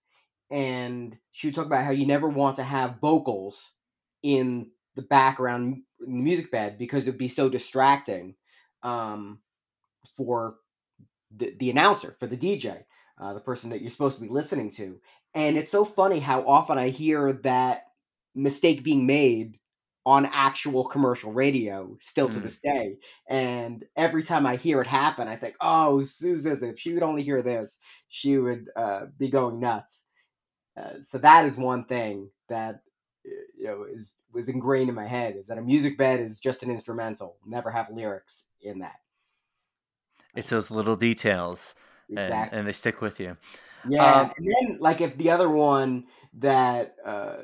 and 0.51 1.17
she 1.33 1.49
would 1.49 1.55
talk 1.55 1.67
about 1.67 1.85
how 1.85 1.91
you 1.91 2.07
never 2.07 2.29
want 2.29 2.57
to 2.57 2.63
have 2.63 3.01
vocals 3.01 3.61
in 4.23 4.71
the 4.97 5.03
background 5.03 5.83
in 6.07 6.19
the 6.19 6.25
music 6.25 6.51
bed 6.51 6.79
because 6.79 7.07
it 7.07 7.11
would 7.11 7.19
be 7.19 7.29
so 7.29 7.49
distracting 7.49 8.35
um, 8.83 9.39
for 10.17 10.57
the, 11.37 11.55
the 11.59 11.71
announcer, 11.71 12.17
for 12.19 12.27
the 12.27 12.37
DJ, 12.37 12.85
uh, 13.21 13.35
the 13.35 13.41
person 13.41 13.71
that 13.71 13.81
you're 13.81 13.91
supposed 13.91 14.17
to 14.17 14.23
be 14.23 14.29
listening 14.29 14.71
to. 14.73 15.01
And 15.35 15.57
it's 15.57 15.71
so 15.71 15.85
funny 15.85 16.19
how 16.21 16.47
often 16.47 16.79
I 16.79 16.89
hear 16.89 17.35
that 17.45 17.85
mistake 18.35 18.83
being 18.83 19.07
made 19.07 19.59
on 20.07 20.25
actual 20.27 20.85
commercial 20.89 21.33
radio 21.33 21.97
still 22.01 22.29
to 22.31 22.39
mm. 22.39 22.43
this 22.43 22.59
day. 22.59 22.97
And 23.29 23.85
every 23.97 24.23
time 24.23 24.47
I 24.47 24.57
hear 24.57 24.81
it 24.81 24.87
happen, 24.87 25.29
I 25.29 25.37
think, 25.37 25.55
oh, 25.61 26.05
Susan, 26.05 26.59
if 26.65 26.79
she 26.79 26.95
would 26.95 27.03
only 27.03 27.23
hear 27.23 27.43
this, 27.43 27.79
she 28.09 28.39
would 28.39 28.69
uh, 28.75 29.03
be 29.19 29.31
going 29.31 29.61
nuts. 29.61 30.05
Uh, 30.79 30.99
so 31.11 31.19
that 31.19 31.47
is 31.47 31.57
one 31.57 31.85
thing 31.85 32.31
that 32.49 32.83
you 33.25 33.65
know 33.65 33.85
is 33.85 34.13
was 34.33 34.49
ingrained 34.49 34.89
in 34.89 34.95
my 34.95 35.07
head 35.07 35.37
is 35.37 35.47
that 35.47 35.59
a 35.59 35.63
music 35.63 35.99
bed 35.99 36.21
is 36.21 36.39
just 36.39 36.63
an 36.63 36.71
instrumental, 36.71 37.37
never 37.47 37.71
have 37.71 37.91
lyrics 37.91 38.45
in 38.63 38.79
that. 38.81 39.01
It's 40.37 40.51
those 40.51 40.71
little 40.71 40.97
details, 40.97 41.75
exactly. 42.09 42.35
and, 42.35 42.53
and 42.53 42.69
they 42.69 42.73
stick 42.73 43.01
with 43.01 43.19
you. 43.19 43.37
Yeah, 43.89 44.21
um, 44.21 44.33
and 44.37 44.47
then 44.47 44.79
like 44.81 45.01
if 45.01 45.17
the 45.17 45.31
other 45.31 45.49
one 45.49 46.05
that 46.35 46.97
uh, 47.05 47.37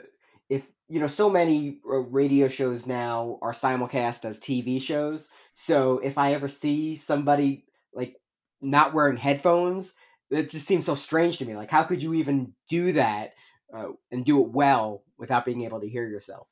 if 0.49 0.63
you 0.89 1.01
know 1.01 1.07
so 1.07 1.31
many 1.31 1.81
radio 1.85 2.49
shows 2.49 2.87
now 2.87 3.39
are 3.43 3.53
simulcast 3.53 4.25
as 4.25 4.39
TV 4.39 4.81
shows. 4.81 5.27
So 5.55 5.99
if 5.99 6.19
I 6.19 6.35
ever 6.35 6.49
see 6.49 6.99
somebody 6.99 7.65
like 7.93 8.17
not 8.61 8.93
wearing 8.93 9.17
headphones 9.17 9.93
it 10.31 10.51
just 10.51 10.67
seems 10.67 10.87
so 10.87 10.95
strange 10.95 11.39
to 11.39 11.45
me. 11.45 11.57
Like, 11.57 11.71
how 11.71 11.85
could 11.85 12.03
you 12.03 12.15
even 12.15 12.55
do 12.69 12.93
that 12.93 13.35
uh, 13.75 13.89
and 14.11 14.25
do 14.25 14.43
it 14.43 14.51
well 14.51 15.05
without 15.19 15.45
being 15.45 15.63
able 15.63 15.81
to 15.81 15.89
hear 15.89 16.07
yourself? 16.09 16.47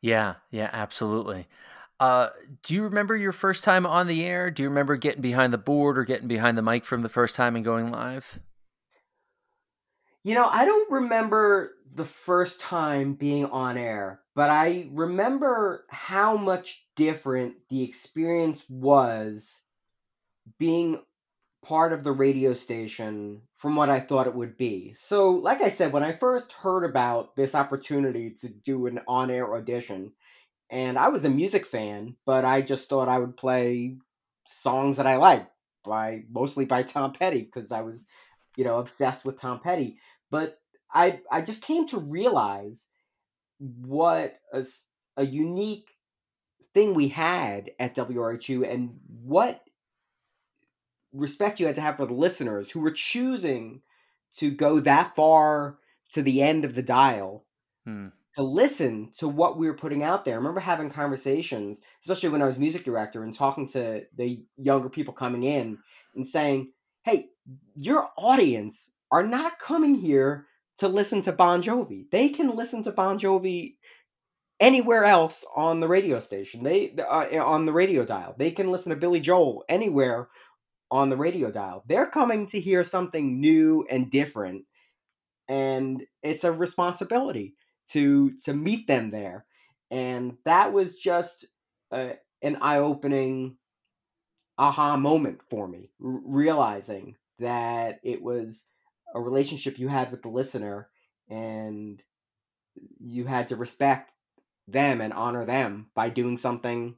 Yeah, 0.00 0.34
yeah, 0.50 0.70
absolutely. 0.72 1.46
Uh, 1.98 2.28
do 2.62 2.74
you 2.74 2.82
remember 2.82 3.16
your 3.16 3.32
first 3.32 3.64
time 3.64 3.86
on 3.86 4.06
the 4.06 4.24
air? 4.24 4.50
Do 4.50 4.62
you 4.62 4.68
remember 4.68 4.96
getting 4.96 5.22
behind 5.22 5.52
the 5.52 5.58
board 5.58 5.96
or 5.96 6.04
getting 6.04 6.28
behind 6.28 6.58
the 6.58 6.62
mic 6.62 6.84
from 6.84 7.02
the 7.02 7.08
first 7.08 7.36
time 7.36 7.56
and 7.56 7.64
going 7.64 7.90
live? 7.90 8.40
You 10.24 10.34
know, 10.34 10.46
I 10.46 10.64
don't 10.64 10.90
remember 10.90 11.72
the 11.94 12.04
first 12.04 12.60
time 12.60 13.14
being 13.14 13.46
on 13.46 13.78
air, 13.78 14.20
but 14.34 14.50
I 14.50 14.88
remember 14.90 15.84
how 15.88 16.36
much 16.36 16.84
different 16.96 17.56
the 17.70 17.82
experience 17.82 18.62
was 18.68 19.48
being 20.58 21.00
part 21.64 21.92
of 21.92 22.04
the 22.04 22.12
radio 22.12 22.54
station 22.54 23.40
from 23.56 23.76
what 23.76 23.90
I 23.90 24.00
thought 24.00 24.26
it 24.26 24.34
would 24.34 24.56
be. 24.56 24.94
So, 24.96 25.30
like 25.32 25.62
I 25.62 25.70
said, 25.70 25.92
when 25.92 26.02
I 26.02 26.12
first 26.12 26.52
heard 26.52 26.84
about 26.84 27.34
this 27.34 27.54
opportunity 27.54 28.30
to 28.42 28.48
do 28.48 28.86
an 28.86 29.00
on 29.08 29.30
air 29.30 29.54
audition, 29.54 30.12
and 30.70 30.98
I 30.98 31.08
was 31.08 31.24
a 31.24 31.30
music 31.30 31.66
fan, 31.66 32.16
but 32.26 32.44
I 32.44 32.62
just 32.62 32.88
thought 32.88 33.08
I 33.08 33.18
would 33.18 33.36
play 33.36 33.96
songs 34.48 34.98
that 34.98 35.06
I 35.06 35.16
liked 35.16 35.50
by 35.84 36.24
mostly 36.30 36.66
by 36.66 36.82
Tom 36.82 37.12
Petty 37.12 37.40
because 37.40 37.72
I 37.72 37.80
was, 37.80 38.04
you 38.56 38.64
know, 38.64 38.78
obsessed 38.78 39.24
with 39.24 39.40
Tom 39.40 39.60
Petty. 39.60 39.98
But 40.30 40.58
I 40.92 41.20
I 41.30 41.42
just 41.42 41.62
came 41.62 41.88
to 41.88 41.98
realize 41.98 42.84
what 43.58 44.38
a, 44.52 44.66
a 45.16 45.24
unique 45.24 45.88
thing 46.74 46.94
we 46.94 47.08
had 47.08 47.70
at 47.78 47.94
WRHU 47.94 48.70
and 48.70 48.98
what 49.22 49.62
respect 51.14 51.60
you 51.60 51.66
had 51.66 51.76
to 51.76 51.80
have 51.80 51.96
for 51.96 52.06
the 52.06 52.14
listeners 52.14 52.70
who 52.70 52.80
were 52.80 52.90
choosing 52.92 53.80
to 54.38 54.50
go 54.50 54.80
that 54.80 55.14
far 55.16 55.78
to 56.12 56.22
the 56.22 56.42
end 56.42 56.64
of 56.64 56.74
the 56.74 56.82
dial 56.82 57.44
Hmm. 57.84 58.08
to 58.36 58.42
listen 58.42 59.12
to 59.18 59.28
what 59.28 59.58
we 59.58 59.66
were 59.68 59.76
putting 59.76 60.02
out 60.02 60.24
there. 60.24 60.34
I 60.34 60.38
remember 60.38 60.60
having 60.60 60.90
conversations, 60.90 61.80
especially 62.02 62.30
when 62.30 62.42
I 62.42 62.46
was 62.46 62.58
music 62.58 62.84
director 62.84 63.22
and 63.22 63.34
talking 63.34 63.68
to 63.70 64.06
the 64.16 64.44
younger 64.56 64.88
people 64.88 65.14
coming 65.14 65.44
in 65.44 65.78
and 66.16 66.26
saying, 66.26 66.72
"Hey, 67.04 67.28
your 67.76 68.08
audience 68.16 68.88
are 69.12 69.22
not 69.22 69.58
coming 69.58 69.94
here 69.94 70.46
to 70.78 70.88
listen 70.88 71.22
to 71.22 71.32
Bon 71.32 71.62
Jovi. 71.62 72.10
They 72.10 72.30
can 72.30 72.56
listen 72.56 72.82
to 72.84 72.90
Bon 72.92 73.18
Jovi 73.18 73.76
anywhere 74.60 75.04
else 75.04 75.44
on 75.54 75.80
the 75.80 75.88
radio 75.88 76.20
station. 76.20 76.62
They 76.64 76.94
uh, 76.96 77.44
on 77.44 77.66
the 77.66 77.72
radio 77.72 78.04
dial. 78.04 78.34
They 78.38 78.50
can 78.50 78.70
listen 78.72 78.90
to 78.90 78.96
Billy 78.96 79.20
Joel 79.20 79.64
anywhere 79.68 80.28
on 80.94 81.10
the 81.10 81.18
radio 81.18 81.52
dial. 81.52 81.84
They're 81.88 82.06
coming 82.06 82.46
to 82.48 82.60
hear 82.60 82.84
something 82.84 83.40
new 83.40 83.86
and 83.90 84.10
different, 84.10 84.66
and 85.48 86.04
it's 86.22 86.44
a 86.44 86.52
responsibility 86.52 87.56
to 87.92 88.32
to 88.44 88.54
meet 88.54 88.86
them 88.88 89.10
there. 89.10 89.46
And 89.90 90.38
that 90.44 90.72
was 90.72 90.96
just 90.96 91.46
an 91.90 92.56
eye-opening 92.60 93.56
aha 94.58 94.96
moment 94.96 95.40
for 95.50 95.66
me, 95.68 95.90
r- 96.04 96.20
realizing 96.24 97.16
that 97.38 98.00
it 98.02 98.22
was 98.22 98.64
a 99.14 99.20
relationship 99.20 99.78
you 99.78 99.88
had 99.88 100.10
with 100.10 100.22
the 100.22 100.28
listener 100.28 100.88
and 101.28 102.02
you 103.00 103.26
had 103.26 103.48
to 103.48 103.56
respect 103.56 104.12
them 104.68 105.00
and 105.00 105.12
honor 105.12 105.44
them 105.46 105.90
by 105.94 106.08
doing 106.10 106.36
something 106.36 106.96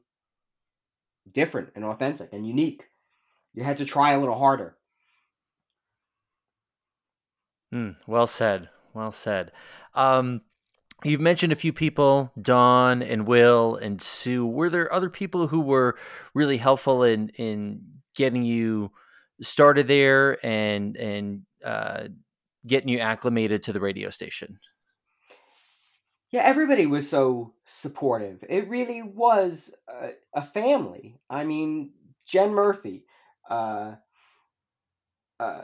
different 1.31 1.71
and 1.75 1.85
authentic 1.85 2.33
and 2.33 2.45
unique. 2.47 2.86
You 3.57 3.63
had 3.63 3.77
to 3.77 3.85
try 3.85 4.11
a 4.11 4.19
little 4.19 4.37
harder. 4.37 4.77
Hmm. 7.71 7.93
well 8.05 8.27
said. 8.27 8.69
Well 8.93 9.11
said. 9.11 9.51
Um, 9.95 10.41
you've 11.03 11.21
mentioned 11.21 11.51
a 11.51 11.55
few 11.55 11.73
people, 11.73 12.31
Don 12.39 13.01
and 13.01 13.27
Will 13.27 13.75
and 13.75 13.99
Sue. 13.99 14.45
Were 14.45 14.69
there 14.69 14.93
other 14.93 15.09
people 15.09 15.47
who 15.47 15.61
were 15.61 15.97
really 16.35 16.57
helpful 16.57 17.01
in 17.01 17.29
in 17.29 17.81
getting 18.15 18.43
you 18.43 18.91
started 19.41 19.87
there 19.87 20.37
and 20.45 20.95
and 20.95 21.41
uh, 21.65 22.09
getting 22.67 22.89
you 22.89 22.99
acclimated 22.99 23.63
to 23.63 23.73
the 23.73 23.79
radio 23.79 24.11
station? 24.11 24.59
Yeah, 26.29 26.43
everybody 26.43 26.85
was 26.85 27.09
so 27.09 27.55
supportive. 27.65 28.43
It 28.47 28.69
really 28.69 29.01
was 29.01 29.73
a, 29.87 30.11
a 30.35 30.45
family. 30.45 31.19
I 31.27 31.43
mean, 31.43 31.93
Jen 32.27 32.53
Murphy, 32.53 33.06
uh, 33.49 33.95
uh, 35.39 35.61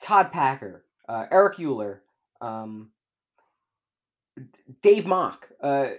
Todd 0.00 0.32
Packer, 0.32 0.84
uh, 1.08 1.26
Eric 1.30 1.58
Euler, 1.60 2.02
um, 2.40 2.90
Dave 4.82 5.06
Mock, 5.06 5.48
uh, 5.60 5.90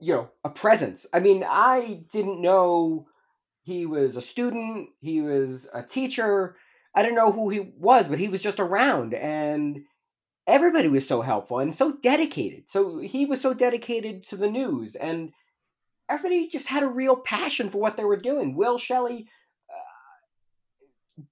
you 0.00 0.14
know, 0.14 0.30
a 0.44 0.50
presence. 0.50 1.06
I 1.12 1.20
mean, 1.20 1.44
I 1.48 2.02
didn't 2.12 2.40
know 2.40 3.08
he 3.62 3.86
was 3.86 4.16
a 4.16 4.22
student, 4.22 4.90
he 5.00 5.20
was 5.20 5.68
a 5.72 5.82
teacher. 5.82 6.56
I 6.94 7.02
didn't 7.02 7.16
know 7.16 7.32
who 7.32 7.48
he 7.50 7.60
was, 7.60 8.06
but 8.08 8.18
he 8.18 8.28
was 8.28 8.40
just 8.40 8.60
around 8.60 9.14
and 9.14 9.84
everybody 10.46 10.88
was 10.88 11.06
so 11.06 11.20
helpful 11.20 11.58
and 11.58 11.74
so 11.74 11.92
dedicated. 11.92 12.64
So 12.70 12.98
he 12.98 13.26
was 13.26 13.40
so 13.40 13.52
dedicated 13.52 14.24
to 14.24 14.36
the 14.36 14.50
news 14.50 14.96
and 14.96 15.32
everybody 16.08 16.48
just 16.48 16.66
had 16.66 16.82
a 16.82 16.88
real 16.88 17.14
passion 17.14 17.70
for 17.70 17.78
what 17.78 17.96
they 17.96 18.04
were 18.04 18.16
doing. 18.16 18.56
Will 18.56 18.78
Shelley 18.78 19.28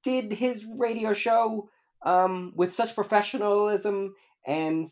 did 0.03 0.33
his 0.33 0.65
radio 0.65 1.13
show 1.13 1.69
um, 2.03 2.53
with 2.55 2.75
such 2.75 2.95
professionalism 2.95 4.15
and 4.47 4.89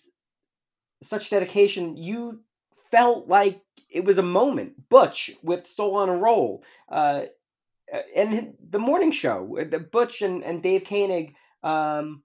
such 1.03 1.31
dedication. 1.31 1.97
You 1.97 2.41
felt 2.91 3.29
like 3.29 3.61
it 3.91 4.05
was 4.05 4.19
a 4.19 4.23
moment. 4.23 4.89
Butch 4.89 5.31
with 5.43 5.67
Soul 5.69 5.97
on 5.97 6.09
a 6.09 6.17
Roll, 6.17 6.65
uh, 6.89 7.23
and 8.15 8.55
the 8.71 8.79
morning 8.79 9.13
show, 9.13 9.59
the 9.71 9.79
Butch 9.79 10.23
and, 10.23 10.43
and 10.43 10.63
Dave 10.63 10.85
Koenig. 10.85 11.35
Um, 11.63 12.23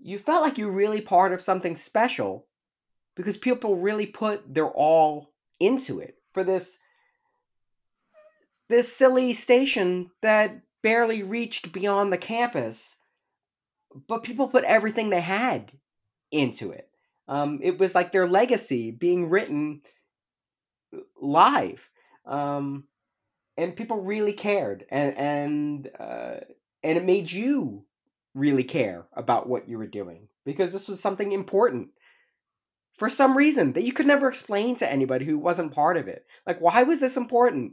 you 0.00 0.18
felt 0.18 0.42
like 0.42 0.58
you 0.58 0.66
were 0.66 0.72
really 0.72 1.00
part 1.00 1.32
of 1.32 1.42
something 1.42 1.76
special 1.76 2.46
because 3.16 3.36
people 3.36 3.76
really 3.76 4.06
put 4.06 4.54
their 4.54 4.68
all 4.68 5.32
into 5.58 6.00
it 6.00 6.16
for 6.32 6.44
this 6.44 6.78
this 8.68 8.94
silly 8.94 9.32
station 9.32 10.10
that 10.22 10.60
barely 10.86 11.24
reached 11.24 11.72
beyond 11.72 12.12
the 12.12 12.18
campus 12.18 12.94
but 14.06 14.22
people 14.22 14.46
put 14.46 14.62
everything 14.62 15.10
they 15.10 15.20
had 15.20 15.72
into 16.30 16.70
it 16.70 16.88
um, 17.26 17.58
it 17.60 17.76
was 17.76 17.92
like 17.92 18.12
their 18.12 18.28
legacy 18.28 18.92
being 18.92 19.28
written 19.28 19.82
live 21.20 21.80
um, 22.24 22.84
and 23.56 23.74
people 23.74 24.00
really 24.02 24.32
cared 24.32 24.86
and 24.88 25.16
and 25.16 25.90
uh, 25.98 26.36
and 26.84 26.98
it 26.98 27.04
made 27.04 27.32
you 27.32 27.84
really 28.34 28.62
care 28.62 29.06
about 29.12 29.48
what 29.48 29.68
you 29.68 29.78
were 29.78 29.88
doing 29.88 30.28
because 30.44 30.70
this 30.70 30.86
was 30.86 31.00
something 31.00 31.32
important 31.32 31.88
for 32.98 33.10
some 33.10 33.36
reason 33.36 33.72
that 33.72 33.82
you 33.82 33.92
could 33.92 34.06
never 34.06 34.28
explain 34.28 34.76
to 34.76 34.90
anybody 34.90 35.24
who 35.24 35.36
wasn't 35.36 35.74
part 35.74 35.96
of 35.96 36.06
it. 36.08 36.24
Like, 36.46 36.60
why 36.60 36.84
was 36.84 37.00
this 37.00 37.16
important? 37.16 37.72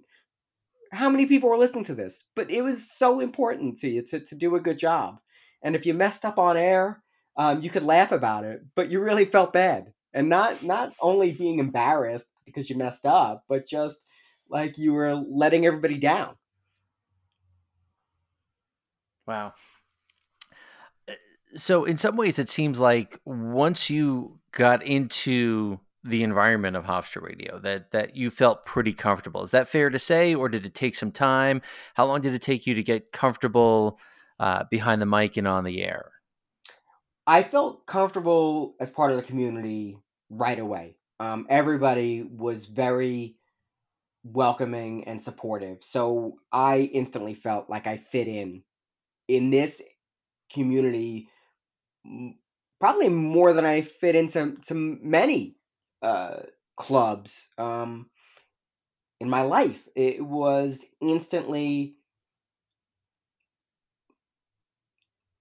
How 0.94 1.10
many 1.10 1.26
people 1.26 1.50
were 1.50 1.58
listening 1.58 1.86
to 1.86 1.96
this? 1.96 2.24
But 2.36 2.52
it 2.52 2.62
was 2.62 2.90
so 2.92 3.20
important 3.20 3.80
to 3.80 3.90
you 3.90 4.04
to, 4.04 4.20
to 4.20 4.36
do 4.36 4.56
a 4.56 4.62
good 4.62 4.78
job. 4.78 5.18
And 5.64 5.76
if 5.76 5.86
you 5.86 5.94
messed 5.94 6.24
up 6.24 6.38
on 6.38 6.56
air, 6.56 7.02
um, 7.36 7.62
you 7.62 7.70
could 7.70 7.84
laugh 7.84 8.12
about 8.12 8.44
it, 8.44 8.62
but 8.76 8.92
you 8.92 9.00
really 9.00 9.26
felt 9.26 9.54
bad. 9.54 9.92
And 10.14 10.30
not 10.30 10.62
not 10.62 10.94
only 11.02 11.32
being 11.32 11.58
embarrassed 11.58 12.28
because 12.46 12.70
you 12.70 12.78
messed 12.78 13.06
up, 13.06 13.44
but 13.50 13.68
just 13.68 14.00
like 14.48 14.78
you 14.78 14.94
were 14.94 15.16
letting 15.16 15.66
everybody 15.66 15.98
down. 15.98 16.36
Wow. 19.26 19.54
So 21.56 21.86
in 21.86 21.98
some 21.98 22.16
ways, 22.16 22.38
it 22.38 22.50
seems 22.50 22.80
like 22.80 23.20
once 23.26 23.90
you 23.90 24.40
got 24.52 24.84
into 24.84 25.80
the 26.04 26.24
environment 26.24 26.76
of 26.76 26.86
Hofstra 26.86 27.22
Radio, 27.22 27.60
that 27.60 27.92
that 27.92 28.16
you 28.16 28.30
felt 28.30 28.66
pretty 28.66 28.94
comfortable. 28.94 29.44
Is 29.44 29.52
that 29.52 29.68
fair 29.68 29.90
to 29.90 30.00
say, 30.00 30.36
or 30.36 30.50
did 30.50 30.66
it 30.66 30.74
take 30.74 30.96
some 30.96 31.12
time? 31.12 31.62
How 31.94 32.06
long 32.06 32.22
did 32.22 32.34
it 32.34 32.42
take 32.42 32.68
you 32.68 32.74
to 32.74 32.84
get 32.84 33.12
comfortable 33.12 34.00
uh, 34.40 34.66
behind 34.70 35.02
the 35.02 35.06
mic 35.06 35.38
and 35.38 35.48
on 35.48 35.64
the 35.64 35.84
air? 35.84 36.12
I 37.26 37.44
felt 37.44 37.86
comfortable 37.86 38.76
as 38.82 38.90
part 38.90 39.12
of 39.12 39.18
the 39.18 39.24
community 39.24 39.98
right 40.30 40.60
away. 40.60 40.98
Um, 41.20 41.48
everybody 41.50 42.22
was 42.22 42.66
very 42.66 43.38
welcoming 44.26 45.06
and 45.06 45.22
supportive, 45.22 45.78
so 45.82 46.36
I 46.52 46.90
instantly 46.94 47.34
felt 47.34 47.70
like 47.70 47.88
I 47.88 47.98
fit 47.98 48.28
in 48.28 48.64
in 49.30 49.52
this 49.52 49.82
community 50.52 51.30
probably 52.80 53.08
more 53.08 53.54
than 53.54 53.66
I 53.66 53.82
fit 53.82 54.16
into 54.16 54.58
to 54.68 54.74
many 54.74 55.56
uh, 56.04 56.42
clubs 56.78 57.48
um, 57.58 58.10
in 59.20 59.30
my 59.30 59.42
life. 59.44 59.88
It 59.96 60.24
was 60.24 60.86
instantly, 61.02 61.98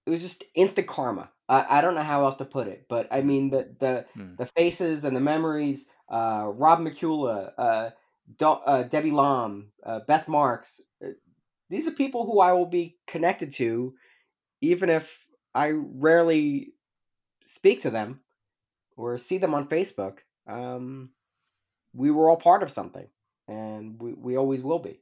it 0.05 0.09
was 0.09 0.21
just 0.21 0.43
instant 0.55 0.87
karma. 0.87 1.29
I, 1.47 1.79
I 1.79 1.81
don't 1.81 1.95
know 1.95 2.03
how 2.03 2.25
else 2.25 2.37
to 2.37 2.45
put 2.45 2.67
it, 2.67 2.85
but 2.89 3.07
I 3.11 3.21
mean 3.21 3.49
the 3.49 3.75
the 3.79 4.05
Hmm. 4.15 4.35
the 4.37 4.45
faces 4.57 5.03
and 5.03 5.15
the 5.15 5.19
memories. 5.21 5.85
Uh, 6.09 6.51
Rob 6.53 6.79
McCula, 6.79 7.53
uh, 7.57 7.89
Do, 8.37 8.45
uh, 8.47 8.83
Debbie 8.83 9.11
Lom, 9.11 9.71
uh, 9.83 10.01
Beth 10.07 10.27
Marks. 10.27 10.79
uh, 11.03 11.09
These 11.69 11.87
are 11.87 11.91
people 11.91 12.25
who 12.25 12.39
I 12.39 12.53
will 12.53 12.67
be 12.67 12.97
connected 13.07 13.53
to, 13.53 13.95
even 14.61 14.89
if 14.89 15.25
I 15.55 15.71
rarely 15.71 16.73
speak 17.45 17.81
to 17.81 17.91
them 17.91 18.21
or 18.97 19.17
see 19.19 19.37
them 19.39 19.53
on 19.55 19.69
Facebook. 19.69 20.19
Um, 20.47 21.09
we 21.93 22.11
were 22.11 22.29
all 22.29 22.37
part 22.37 22.63
of 22.63 22.71
something, 22.71 23.07
and 23.47 24.01
we, 24.01 24.13
we 24.13 24.37
always 24.37 24.61
will 24.61 24.79
be. 24.79 24.99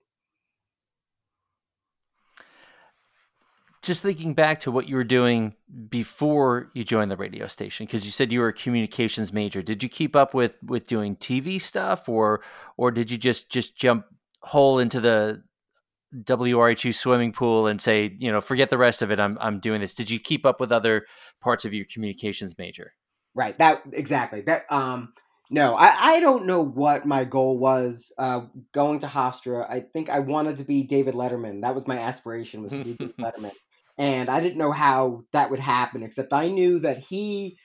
Just 3.82 4.04
thinking 4.04 4.36
back 4.36 4.60
to 4.60 4.72
what 4.72 4.88
you 4.88 4.96
were 4.96 5.04
doing 5.04 5.56
before 5.90 6.70
you 6.76 6.84
joined 6.84 7.10
the 7.10 7.18
radio 7.18 7.48
station, 7.48 7.88
because 7.88 8.06
you 8.06 8.12
said 8.12 8.32
you 8.32 8.40
were 8.40 8.50
a 8.50 8.54
communications 8.54 9.34
major. 9.34 9.64
Did 9.64 9.82
you 9.82 9.90
keep 9.90 10.16
up 10.16 10.36
with 10.36 10.58
with 10.64 10.86
doing 10.86 11.16
TV 11.16 11.60
stuff, 11.60 12.08
or 12.08 12.42
or 12.78 12.92
did 12.92 13.10
you 13.10 13.18
just 13.18 13.50
just 13.50 13.76
jump 13.76 14.06
whole 14.44 14.78
into 14.78 15.00
the 15.00 15.44
WRHU 16.16 16.94
swimming 16.94 17.32
pool 17.32 17.68
and 17.68 17.82
say, 17.82 18.16
you 18.20 18.32
know, 18.32 18.42
forget 18.42 18.70
the 18.70 18.78
rest 18.78 19.02
of 19.02 19.12
it. 19.12 19.20
I'm 19.20 19.38
I'm 19.40 19.60
doing 19.60 19.82
this. 19.82 19.94
Did 19.94 20.10
you 20.10 20.20
keep 20.20 20.46
up 20.46 20.60
with 20.60 20.72
other 20.72 21.06
parts 21.40 21.64
of 21.64 21.74
your 21.74 21.86
communications 21.86 22.58
major? 22.58 22.94
Right. 23.34 23.58
That 23.58 23.82
exactly. 23.94 24.42
That 24.42 24.72
um 24.72 25.14
No, 25.54 25.76
I, 25.76 26.16
I 26.16 26.20
don't 26.22 26.46
know 26.46 26.64
what 26.64 27.06
my 27.06 27.26
goal 27.26 27.58
was 27.58 28.14
uh, 28.18 28.44
going 28.74 29.00
to 29.02 29.08
Hofstra. 29.08 29.70
I 29.70 29.82
think 29.82 30.10
I 30.10 30.20
wanted 30.20 30.60
to 30.60 30.64
be 30.64 30.84
David 30.84 31.14
Letterman. 31.14 31.62
That 31.64 31.76
was 31.76 31.88
my 31.88 31.98
aspiration 31.98 32.64
was 32.64 32.72
to 32.72 32.84
be 32.84 32.94
David 32.94 33.18
Letterman, 33.20 33.52
and 33.98 34.30
I 34.30 34.40
didn't 34.40 34.60
know 34.60 34.72
how 34.72 35.26
that 35.34 35.52
would 35.52 35.60
happen. 35.60 36.04
Except 36.04 36.32
I 36.32 36.48
knew 36.48 36.80
that 36.80 37.00
he 37.00 37.58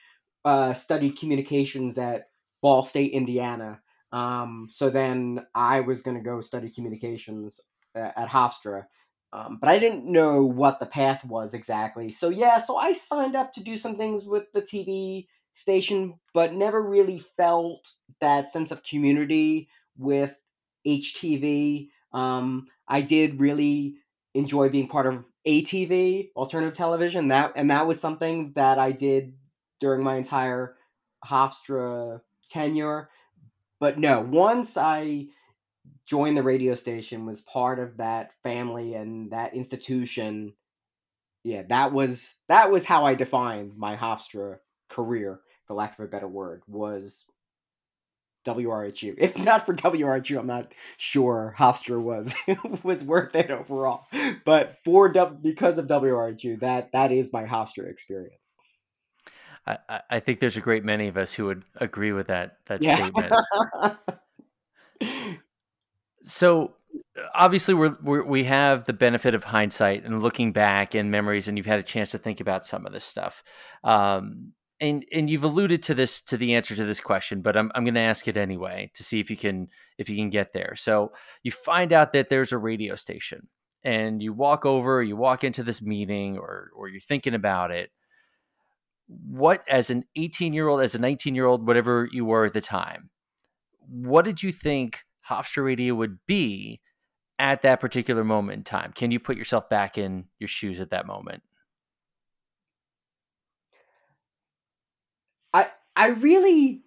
uh, 0.43 0.73
studied 0.73 1.17
communications 1.17 1.97
at 1.97 2.25
Ball 2.61 2.83
State, 2.83 3.13
Indiana. 3.13 3.79
Um, 4.11 4.67
so 4.69 4.89
then 4.89 5.45
I 5.55 5.79
was 5.79 6.01
going 6.01 6.17
to 6.17 6.23
go 6.23 6.41
study 6.41 6.69
communications 6.69 7.61
uh, 7.95 8.11
at 8.17 8.27
Hofstra. 8.27 8.83
Um, 9.31 9.59
but 9.61 9.69
I 9.69 9.79
didn't 9.79 10.11
know 10.11 10.43
what 10.43 10.81
the 10.81 10.85
path 10.85 11.23
was 11.23 11.53
exactly. 11.53 12.11
So 12.11 12.29
yeah, 12.29 12.59
so 12.59 12.75
I 12.75 12.93
signed 12.93 13.37
up 13.37 13.53
to 13.53 13.63
do 13.63 13.77
some 13.77 13.97
things 13.97 14.25
with 14.25 14.51
the 14.53 14.61
TV 14.61 15.27
station, 15.57 16.19
but 16.33 16.53
never 16.53 16.81
really 16.81 17.23
felt 17.35 17.91
that 18.21 18.51
sense 18.51 18.71
of 18.71 18.83
community 18.83 19.69
with 19.97 20.35
HTV. 20.85 21.89
Um, 22.13 22.67
I 22.87 23.01
did 23.01 23.39
really 23.39 23.95
enjoy 24.33 24.69
being 24.69 24.87
part 24.87 25.07
of 25.07 25.25
ATV, 25.45 26.29
alternative 26.35 26.75
television. 26.75 27.29
That 27.29 27.53
and 27.55 27.71
that 27.71 27.87
was 27.87 27.99
something 27.99 28.53
that 28.55 28.79
I 28.79 28.91
did 28.91 29.33
during 29.79 30.03
my 30.03 30.15
entire 30.15 30.75
Hofstra 31.25 32.21
tenure. 32.49 33.09
But 33.79 33.97
no, 33.97 34.21
once 34.21 34.77
I 34.77 35.27
joined 36.05 36.37
the 36.37 36.43
radio 36.43 36.75
station, 36.75 37.25
was 37.25 37.41
part 37.41 37.79
of 37.79 37.97
that 37.97 38.31
family 38.43 38.93
and 38.93 39.31
that 39.31 39.53
institution. 39.53 40.53
Yeah, 41.43 41.63
that 41.69 41.93
was 41.93 42.33
that 42.49 42.71
was 42.71 42.83
how 42.83 43.05
I 43.05 43.15
defined 43.15 43.77
my 43.77 43.95
Hofstra 43.95 44.59
career, 44.89 45.39
for 45.67 45.73
lack 45.73 45.97
of 45.97 46.05
a 46.05 46.07
better 46.07 46.27
word, 46.27 46.63
was 46.67 47.25
WRHU. 48.45 49.15
If 49.17 49.37
not 49.37 49.65
for 49.65 49.73
WRHU, 49.73 50.39
I'm 50.39 50.47
not 50.47 50.73
sure 50.97 51.53
Hofstra 51.57 52.01
was 52.01 52.33
was 52.83 53.03
worth 53.03 53.35
it 53.35 53.51
overall. 53.51 54.05
But 54.45 54.77
for 54.83 55.09
because 55.09 55.77
of 55.77 55.87
WRHU, 55.87 56.59
that 56.61 56.91
that 56.93 57.11
is 57.11 57.31
my 57.33 57.43
Hofstra 57.43 57.89
experience. 57.89 58.33
I, 59.65 60.01
I 60.09 60.19
think 60.21 60.39
there's 60.39 60.55
a 60.55 60.61
great 60.61 60.85
many 60.85 61.09
of 61.09 61.17
us 61.17 61.33
who 61.33 61.45
would 61.47 61.63
agree 61.75 62.13
with 62.13 62.27
that 62.27 62.57
that 62.67 62.81
yeah. 62.81 62.95
statement. 62.95 63.33
so 66.23 66.73
obviously 67.33 67.73
we're, 67.73 67.95
we're, 68.01 68.23
we 68.23 68.43
have 68.45 68.85
the 68.85 68.93
benefit 68.93 69.35
of 69.35 69.43
hindsight 69.43 70.03
and 70.03 70.21
looking 70.21 70.51
back 70.51 70.95
and 70.95 71.11
memories, 71.11 71.47
and 71.47 71.57
you've 71.57 71.67
had 71.67 71.79
a 71.79 71.83
chance 71.83 72.11
to 72.11 72.17
think 72.17 72.39
about 72.39 72.65
some 72.65 72.85
of 72.85 72.93
this 72.93 73.03
stuff. 73.03 73.43
Um, 73.83 74.53
and 74.79 75.05
and 75.11 75.29
you've 75.29 75.43
alluded 75.43 75.81
to 75.83 75.95
this 75.95 76.21
to 76.21 76.37
the 76.37 76.53
answer 76.53 76.75
to 76.75 76.85
this 76.85 76.99
question, 76.99 77.41
but 77.41 77.57
I'm 77.57 77.71
I'm 77.75 77.83
going 77.83 77.95
to 77.95 77.99
ask 77.99 78.27
it 78.27 78.37
anyway 78.37 78.91
to 78.93 79.03
see 79.03 79.19
if 79.19 79.29
you 79.29 79.37
can 79.37 79.69
if 79.97 80.09
you 80.09 80.15
can 80.15 80.29
get 80.29 80.53
there. 80.53 80.75
So 80.75 81.11
you 81.43 81.51
find 81.51 81.91
out 81.93 82.13
that 82.13 82.29
there's 82.29 82.51
a 82.51 82.57
radio 82.57 82.95
station, 82.95 83.47
and 83.83 84.21
you 84.21 84.33
walk 84.33 84.65
over, 84.65 85.01
you 85.01 85.15
walk 85.15 85.43
into 85.43 85.63
this 85.63 85.81
meeting, 85.81 86.37
or 86.37 86.71
or 86.75 86.87
you're 86.89 87.01
thinking 87.01 87.33
about 87.33 87.71
it. 87.71 87.91
What 89.07 89.63
as 89.67 89.89
an 89.89 90.03
18 90.15 90.53
year 90.53 90.67
old, 90.67 90.81
as 90.81 90.93
a 90.95 90.99
19 90.99 91.33
year 91.33 91.45
old, 91.45 91.65
whatever 91.65 92.07
you 92.11 92.25
were 92.25 92.45
at 92.45 92.53
the 92.53 92.61
time, 92.61 93.09
what 93.79 94.25
did 94.25 94.43
you 94.43 94.51
think 94.51 95.03
Hofstra 95.29 95.63
Radio 95.63 95.95
would 95.95 96.19
be 96.27 96.81
at 97.39 97.61
that 97.61 97.79
particular 97.79 98.23
moment 98.23 98.57
in 98.57 98.63
time? 98.63 98.91
Can 98.93 99.11
you 99.11 99.19
put 99.19 99.37
yourself 99.37 99.69
back 99.69 99.97
in 99.97 100.25
your 100.39 100.47
shoes 100.47 100.81
at 100.81 100.91
that 100.91 101.07
moment? 101.07 101.41
I 105.97 106.09
really 106.09 106.83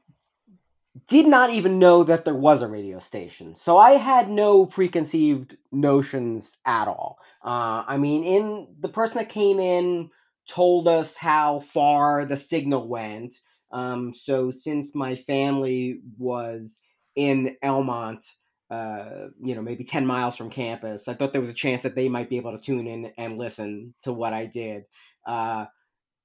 did 1.08 1.26
not 1.26 1.50
even 1.50 1.80
know 1.80 2.04
that 2.04 2.24
there 2.24 2.34
was 2.34 2.62
a 2.62 2.68
radio 2.68 3.00
station. 3.00 3.56
So 3.56 3.76
I 3.76 3.92
had 3.92 4.30
no 4.30 4.66
preconceived 4.66 5.56
notions 5.72 6.56
at 6.64 6.86
all. 6.86 7.18
Uh, 7.44 7.82
I 7.88 7.96
mean, 7.96 8.22
in 8.22 8.68
the 8.78 8.88
person 8.88 9.18
that 9.18 9.28
came 9.28 9.58
in 9.58 10.10
told 10.48 10.86
us 10.86 11.16
how 11.16 11.58
far 11.58 12.24
the 12.24 12.36
signal 12.36 12.86
went. 12.86 13.34
Um, 13.72 14.14
so 14.14 14.52
since 14.52 14.94
my 14.94 15.16
family 15.16 16.02
was 16.16 16.78
in 17.16 17.56
Elmont, 17.64 18.24
uh, 18.70 19.30
you 19.42 19.56
know, 19.56 19.62
maybe 19.62 19.82
10 19.82 20.06
miles 20.06 20.36
from 20.36 20.50
campus. 20.50 21.08
I 21.08 21.14
thought 21.14 21.32
there 21.32 21.40
was 21.40 21.50
a 21.50 21.54
chance 21.54 21.82
that 21.82 21.96
they 21.96 22.08
might 22.08 22.30
be 22.30 22.36
able 22.36 22.52
to 22.52 22.64
tune 22.64 22.86
in 22.86 23.12
and 23.18 23.38
listen 23.38 23.94
to 24.02 24.12
what 24.12 24.32
I 24.32 24.46
did 24.46 24.84
uh, 25.26 25.66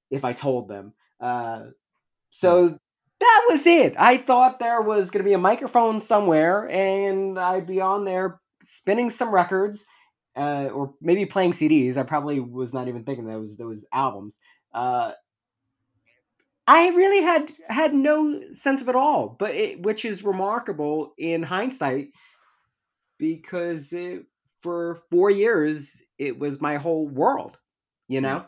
if 0.08 0.24
I 0.24 0.32
told 0.32 0.68
them. 0.68 0.92
Uh, 1.20 1.64
so 2.38 2.68
hmm. 2.68 2.74
that 3.20 3.46
was 3.50 3.66
it. 3.66 3.94
I 3.98 4.18
thought 4.18 4.58
there 4.58 4.80
was 4.80 5.10
going 5.10 5.24
to 5.24 5.28
be 5.28 5.34
a 5.34 5.38
microphone 5.38 6.00
somewhere 6.00 6.68
and 6.68 7.38
I'd 7.38 7.66
be 7.66 7.80
on 7.80 8.04
there 8.04 8.40
spinning 8.62 9.10
some 9.10 9.30
records 9.30 9.84
uh, 10.36 10.68
or 10.72 10.94
maybe 11.00 11.26
playing 11.26 11.52
CDs. 11.52 11.96
I 11.96 12.02
probably 12.02 12.40
was 12.40 12.74
not 12.74 12.88
even 12.88 13.04
thinking 13.04 13.26
that 13.26 13.32
those 13.32 13.56
those 13.56 13.84
albums. 13.92 14.36
Uh, 14.72 15.12
I 16.66 16.88
really 16.88 17.22
had 17.22 17.52
had 17.68 17.94
no 17.94 18.42
sense 18.54 18.82
of 18.82 18.88
it 18.88 18.96
all, 18.96 19.34
but 19.38 19.54
it, 19.54 19.82
which 19.82 20.04
is 20.04 20.24
remarkable 20.24 21.14
in 21.16 21.42
hindsight 21.42 22.08
because 23.18 23.92
it, 23.92 24.26
for 24.62 25.00
four 25.10 25.30
years 25.30 26.02
it 26.18 26.38
was 26.38 26.60
my 26.60 26.76
whole 26.76 27.06
world, 27.06 27.56
you 28.08 28.20
know. 28.20 28.44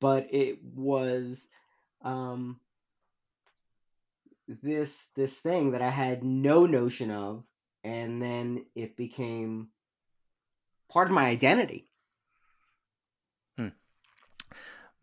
But 0.00 0.28
it 0.30 0.58
was 0.62 1.48
um, 2.02 2.60
this 4.46 4.94
this 5.14 5.32
thing 5.32 5.72
that 5.72 5.82
I 5.82 5.90
had 5.90 6.22
no 6.22 6.66
notion 6.66 7.10
of, 7.10 7.44
and 7.82 8.20
then 8.20 8.66
it 8.74 8.96
became 8.96 9.68
part 10.88 11.08
of 11.08 11.14
my 11.14 11.26
identity. 11.26 11.88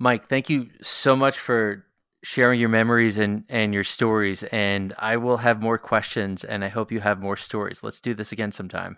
Mike, 0.01 0.25
thank 0.25 0.49
you 0.49 0.67
so 0.81 1.15
much 1.15 1.37
for 1.37 1.85
sharing 2.23 2.59
your 2.59 2.69
memories 2.69 3.19
and, 3.19 3.43
and 3.47 3.71
your 3.71 3.83
stories. 3.83 4.41
And 4.45 4.95
I 4.97 5.17
will 5.17 5.37
have 5.37 5.61
more 5.61 5.77
questions 5.77 6.43
and 6.43 6.65
I 6.65 6.69
hope 6.69 6.91
you 6.91 7.01
have 7.01 7.19
more 7.19 7.37
stories. 7.37 7.83
Let's 7.83 8.01
do 8.01 8.15
this 8.15 8.31
again 8.31 8.51
sometime. 8.51 8.97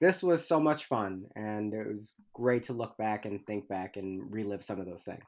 This 0.00 0.22
was 0.22 0.46
so 0.46 0.58
much 0.58 0.86
fun 0.86 1.26
and 1.36 1.74
it 1.74 1.86
was 1.86 2.14
great 2.32 2.64
to 2.64 2.72
look 2.72 2.96
back 2.96 3.26
and 3.26 3.44
think 3.46 3.68
back 3.68 3.96
and 3.96 4.32
relive 4.32 4.64
some 4.64 4.80
of 4.80 4.86
those 4.86 5.02
things. 5.02 5.24